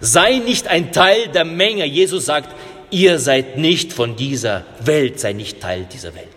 Sei 0.00 0.38
nicht 0.38 0.68
ein 0.68 0.92
Teil 0.92 1.28
der 1.28 1.44
Menge. 1.44 1.84
Jesus 1.84 2.26
sagt, 2.26 2.54
ihr 2.90 3.18
seid 3.18 3.58
nicht 3.58 3.92
von 3.92 4.16
dieser 4.16 4.64
Welt, 4.80 5.18
sei 5.18 5.32
nicht 5.32 5.60
Teil 5.60 5.84
dieser 5.86 6.14
Welt. 6.14 6.28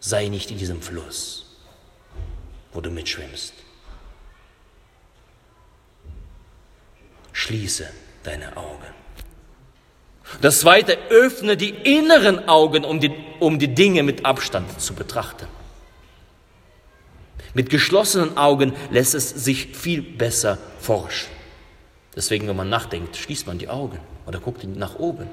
Sei 0.00 0.28
nicht 0.28 0.50
in 0.50 0.58
diesem 0.58 0.82
Fluss, 0.82 1.46
wo 2.72 2.80
du 2.80 2.90
mitschwimmst. 2.90 3.54
Schließe 7.32 7.90
deine 8.22 8.56
Augen. 8.56 9.03
Das 10.40 10.60
zweite, 10.60 10.98
öffne 11.10 11.56
die 11.56 11.70
inneren 11.70 12.48
Augen, 12.48 12.84
um 12.84 13.00
die, 13.00 13.12
um 13.40 13.58
die 13.58 13.74
Dinge 13.74 14.02
mit 14.02 14.24
Abstand 14.24 14.80
zu 14.80 14.94
betrachten. 14.94 15.46
Mit 17.54 17.70
geschlossenen 17.70 18.36
Augen 18.36 18.74
lässt 18.90 19.14
es 19.14 19.30
sich 19.30 19.68
viel 19.76 20.02
besser 20.02 20.58
forschen. 20.80 21.30
Deswegen, 22.16 22.48
wenn 22.48 22.56
man 22.56 22.68
nachdenkt, 22.68 23.16
schließt 23.16 23.46
man 23.46 23.58
die 23.58 23.68
Augen 23.68 24.00
oder 24.26 24.40
guckt 24.40 24.64
nach 24.64 24.98
oben. 24.98 25.28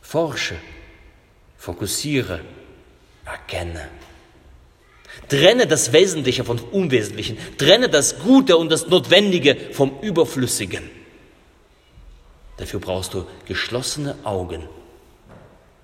Forsche, 0.00 0.56
fokussiere, 1.58 2.40
erkenne. 3.24 3.88
Trenne 5.28 5.66
das 5.66 5.92
Wesentliche 5.92 6.44
vom 6.44 6.58
Unwesentlichen. 6.70 7.36
Trenne 7.58 7.88
das 7.88 8.18
Gute 8.20 8.56
und 8.56 8.70
das 8.70 8.86
Notwendige 8.88 9.56
vom 9.72 10.00
Überflüssigen. 10.00 10.97
Dafür 12.58 12.80
brauchst 12.80 13.14
du 13.14 13.26
geschlossene 13.46 14.16
Augen, 14.24 14.68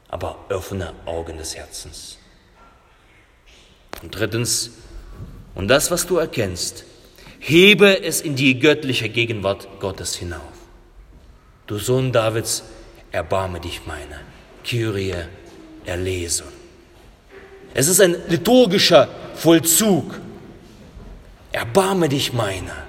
aber 0.09 0.37
offene 0.51 0.93
Augen 1.07 1.39
des 1.39 1.57
Herzens. 1.57 2.19
Und 4.03 4.15
drittens, 4.15 4.73
und 5.55 5.69
das, 5.69 5.91
was 5.91 6.07
du 6.07 6.19
erkennst, 6.19 6.85
hebe 7.39 8.03
es 8.03 8.21
in 8.21 8.37
die 8.37 8.59
göttliche 8.59 9.09
Gegenwart 9.09 9.69
Gottes 9.81 10.17
hinauf. 10.17 10.41
Du 11.67 11.79
Sohn 11.79 12.13
Davids, 12.13 12.65
erbarme 13.13 13.61
dich 13.61 13.87
meiner. 13.87 14.21
Kyrie 14.65 15.15
erlesen. 15.85 16.47
Es 17.73 17.89
ist 17.89 18.01
ein 18.01 18.17
liturgischer 18.29 19.09
Vollzug. 19.35 20.19
Erbarme 21.53 22.09
dich 22.09 22.33
meiner. 22.33 22.85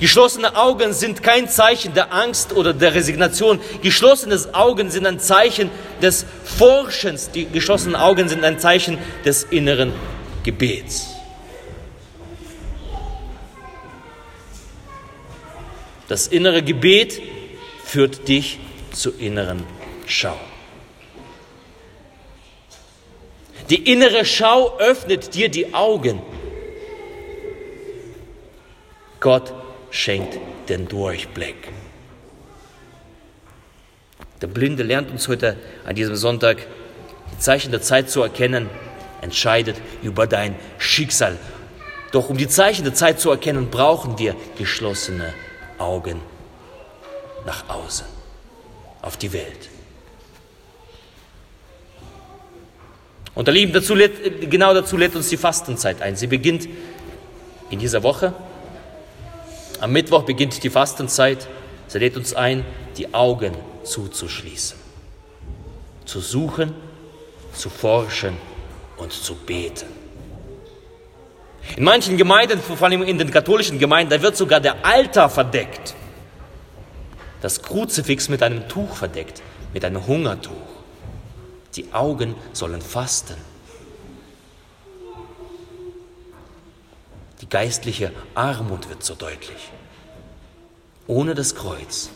Geschlossene 0.00 0.56
Augen 0.56 0.94
sind 0.94 1.22
kein 1.22 1.46
Zeichen 1.46 1.92
der 1.92 2.10
Angst 2.10 2.54
oder 2.54 2.72
der 2.72 2.94
Resignation. 2.94 3.60
Geschlossene 3.82 4.38
Augen 4.54 4.90
sind 4.90 5.06
ein 5.06 5.20
Zeichen 5.20 5.70
des 6.00 6.24
Forschens. 6.42 7.30
Die 7.30 7.44
geschlossenen 7.44 7.96
Augen 7.96 8.26
sind 8.30 8.42
ein 8.42 8.58
Zeichen 8.58 8.96
des 9.26 9.44
inneren 9.44 9.92
Gebets. 10.42 11.08
Das 16.08 16.28
innere 16.28 16.62
Gebet 16.62 17.20
führt 17.84 18.26
dich 18.26 18.58
zur 18.92 19.20
inneren 19.20 19.64
Schau. 20.06 20.40
Die 23.68 23.92
innere 23.92 24.24
Schau 24.24 24.78
öffnet 24.78 25.34
dir 25.34 25.50
die 25.50 25.74
Augen. 25.74 26.22
Gott 29.20 29.59
schenkt 29.90 30.38
den 30.68 30.88
Durchblick. 30.88 31.68
Der 34.40 34.46
Blinde 34.46 34.82
lernt 34.82 35.10
uns 35.10 35.28
heute 35.28 35.56
an 35.84 35.94
diesem 35.94 36.16
Sonntag, 36.16 36.66
die 37.32 37.38
Zeichen 37.38 37.70
der 37.70 37.82
Zeit 37.82 38.08
zu 38.08 38.22
erkennen, 38.22 38.70
entscheidet 39.20 39.76
über 40.02 40.26
dein 40.26 40.54
Schicksal. 40.78 41.36
Doch 42.12 42.30
um 42.30 42.36
die 42.36 42.48
Zeichen 42.48 42.84
der 42.84 42.94
Zeit 42.94 43.20
zu 43.20 43.30
erkennen, 43.30 43.70
brauchen 43.70 44.18
wir 44.18 44.34
geschlossene 44.56 45.34
Augen 45.78 46.20
nach 47.44 47.68
außen, 47.68 48.06
auf 49.02 49.16
die 49.16 49.32
Welt. 49.32 49.68
Und 53.34 53.46
der 53.46 53.54
Lieben, 53.54 53.72
dazu 53.72 53.94
genau 53.94 54.74
dazu 54.74 54.96
lädt 54.96 55.14
uns 55.14 55.28
die 55.28 55.36
Fastenzeit 55.36 56.02
ein. 56.02 56.16
Sie 56.16 56.26
beginnt 56.26 56.68
in 57.70 57.78
dieser 57.78 58.02
Woche. 58.02 58.34
Am 59.80 59.92
Mittwoch 59.92 60.24
beginnt 60.24 60.62
die 60.62 60.70
Fastenzeit. 60.70 61.48
Sie 61.88 61.98
lädt 61.98 62.16
uns 62.16 62.34
ein, 62.34 62.64
die 62.96 63.14
Augen 63.14 63.54
zuzuschließen, 63.82 64.78
zu 66.04 66.20
suchen, 66.20 66.74
zu 67.54 67.70
forschen 67.70 68.36
und 68.98 69.12
zu 69.12 69.34
beten. 69.34 69.88
In 71.76 71.84
manchen 71.84 72.16
Gemeinden, 72.16 72.60
vor 72.60 72.80
allem 72.82 73.02
in 73.02 73.18
den 73.18 73.30
katholischen 73.30 73.78
Gemeinden, 73.78 74.10
da 74.10 74.20
wird 74.22 74.36
sogar 74.36 74.60
der 74.60 74.84
Altar 74.84 75.30
verdeckt. 75.30 75.94
Das 77.40 77.62
Kruzifix 77.62 78.28
mit 78.28 78.42
einem 78.42 78.68
Tuch 78.68 78.94
verdeckt, 78.94 79.42
mit 79.72 79.84
einem 79.84 80.06
Hungertuch. 80.06 80.52
Die 81.74 81.92
Augen 81.92 82.34
sollen 82.52 82.82
fasten. 82.82 83.49
Geistliche 87.50 88.12
Armut 88.34 88.88
wird 88.88 89.02
so 89.02 89.14
deutlich. 89.14 89.70
Ohne 91.06 91.34
das 91.34 91.54
Kreuz, 91.54 92.10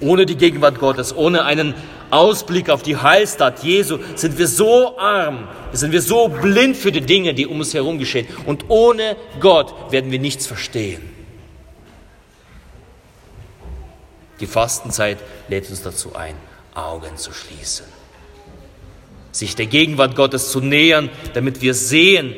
ohne 0.00 0.26
die 0.26 0.36
Gegenwart 0.36 0.78
Gottes, 0.80 1.14
ohne 1.16 1.44
einen 1.44 1.74
Ausblick 2.10 2.68
auf 2.68 2.82
die 2.82 2.96
Heilstat 2.96 3.62
Jesu 3.62 3.98
sind 4.16 4.36
wir 4.36 4.48
so 4.48 4.98
arm, 4.98 5.48
sind 5.72 5.92
wir 5.92 6.02
so 6.02 6.28
blind 6.28 6.76
für 6.76 6.92
die 6.92 7.00
Dinge, 7.00 7.32
die 7.34 7.46
um 7.46 7.60
uns 7.60 7.72
herum 7.72 7.98
geschehen. 7.98 8.26
Und 8.44 8.68
ohne 8.68 9.16
Gott 9.40 9.92
werden 9.92 10.10
wir 10.10 10.18
nichts 10.18 10.46
verstehen. 10.46 11.08
Die 14.40 14.46
Fastenzeit 14.46 15.18
lädt 15.48 15.70
uns 15.70 15.82
dazu 15.82 16.16
ein, 16.16 16.34
Augen 16.74 17.16
zu 17.16 17.32
schließen 17.32 17.86
sich 19.32 19.56
der 19.56 19.66
Gegenwart 19.66 20.14
Gottes 20.14 20.52
zu 20.52 20.60
nähern, 20.60 21.10
damit 21.32 21.62
wir 21.62 21.74
sehen, 21.74 22.34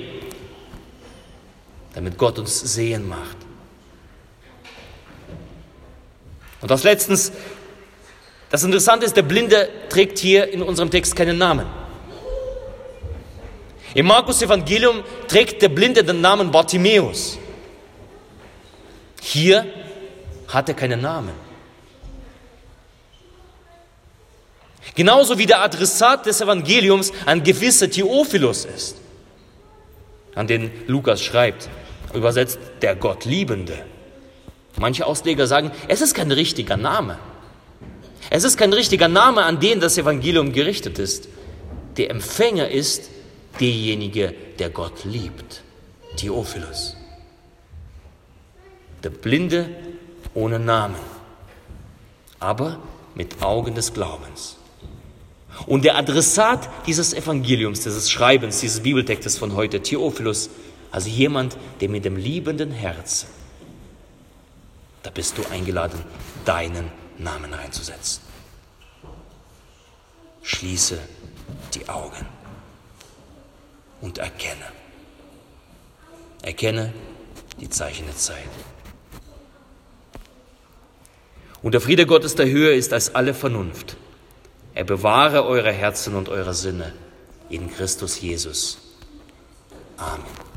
damit 1.94 2.18
Gott 2.18 2.38
uns 2.38 2.60
sehen 2.60 3.08
macht. 3.08 3.36
Und 6.60 6.70
als 6.70 6.82
letztens, 6.82 7.32
das 8.50 8.64
Interessante 8.64 9.06
ist, 9.06 9.16
der 9.16 9.22
Blinde 9.22 9.68
trägt 9.88 10.18
hier 10.18 10.48
in 10.48 10.62
unserem 10.62 10.90
Text 10.90 11.14
keinen 11.14 11.38
Namen. 11.38 11.66
Im 13.94 14.06
Markus 14.06 14.42
Evangelium 14.42 15.04
trägt 15.28 15.62
der 15.62 15.68
Blinde 15.68 16.02
den 16.02 16.20
Namen 16.20 16.50
Bartimäus. 16.50 17.38
Hier 19.20 19.66
hat 20.48 20.68
er 20.68 20.74
keinen 20.74 21.00
Namen. 21.00 21.44
Genauso 24.94 25.38
wie 25.38 25.46
der 25.46 25.60
Adressat 25.60 26.26
des 26.26 26.40
Evangeliums 26.40 27.12
ein 27.26 27.42
gewisser 27.42 27.90
Theophilus 27.90 28.64
ist, 28.64 28.96
an 30.34 30.46
den 30.46 30.70
Lukas 30.86 31.22
schreibt, 31.22 31.68
übersetzt 32.14 32.58
der 32.82 32.96
Gottliebende. 32.96 33.84
Manche 34.76 35.06
Ausleger 35.06 35.46
sagen, 35.46 35.70
es 35.88 36.00
ist 36.00 36.14
kein 36.14 36.32
richtiger 36.32 36.76
Name. 36.76 37.18
Es 38.30 38.44
ist 38.44 38.56
kein 38.56 38.72
richtiger 38.72 39.08
Name, 39.08 39.44
an 39.44 39.60
den 39.60 39.80
das 39.80 39.98
Evangelium 39.98 40.52
gerichtet 40.52 40.98
ist. 40.98 41.28
Der 41.96 42.10
Empfänger 42.10 42.68
ist 42.68 43.10
derjenige, 43.60 44.34
der 44.58 44.70
Gott 44.70 45.04
liebt. 45.04 45.62
Theophilus. 46.16 46.96
Der 49.02 49.10
Blinde 49.10 49.68
ohne 50.32 50.58
Namen, 50.58 50.96
aber 52.40 52.78
mit 53.14 53.42
Augen 53.42 53.74
des 53.74 53.92
Glaubens. 53.92 54.56
Und 55.66 55.84
der 55.84 55.96
Adressat 55.96 56.68
dieses 56.86 57.14
Evangeliums, 57.14 57.80
dieses 57.80 58.10
Schreibens, 58.10 58.60
dieses 58.60 58.80
Bibeltextes 58.80 59.38
von 59.38 59.54
heute, 59.54 59.80
Theophilus, 59.80 60.50
also 60.94 61.08
jemand, 61.08 61.56
der 61.80 61.88
mit 61.88 62.04
dem 62.04 62.16
liebenden 62.16 62.70
Herzen, 62.70 63.28
da 65.02 65.10
bist 65.10 65.36
du 65.36 65.42
eingeladen, 65.50 65.98
deinen 66.44 66.88
Namen 67.18 67.52
reinzusetzen. 67.52 68.22
Schließe 70.42 71.00
die 71.74 71.88
Augen 71.88 72.26
und 74.02 74.18
erkenne. 74.18 74.66
Erkenne 76.42 76.92
die 77.58 77.68
Zeichen 77.68 78.06
der 78.06 78.16
Zeit. 78.16 78.38
Und 81.60 81.72
der 81.72 81.80
Friede 81.80 82.06
Gottes 82.06 82.36
der 82.36 82.46
Höhe 82.46 82.72
ist 82.76 82.92
als 82.92 83.16
alle 83.16 83.34
Vernunft 83.34 83.96
er 84.76 84.84
bewahre 84.84 85.44
eure 85.44 85.72
Herzen 85.72 86.14
und 86.14 86.28
eure 86.28 86.52
Sinne 86.52 86.92
in 87.48 87.72
Christus 87.72 88.20
Jesus. 88.20 88.78
Amen. 89.96 90.53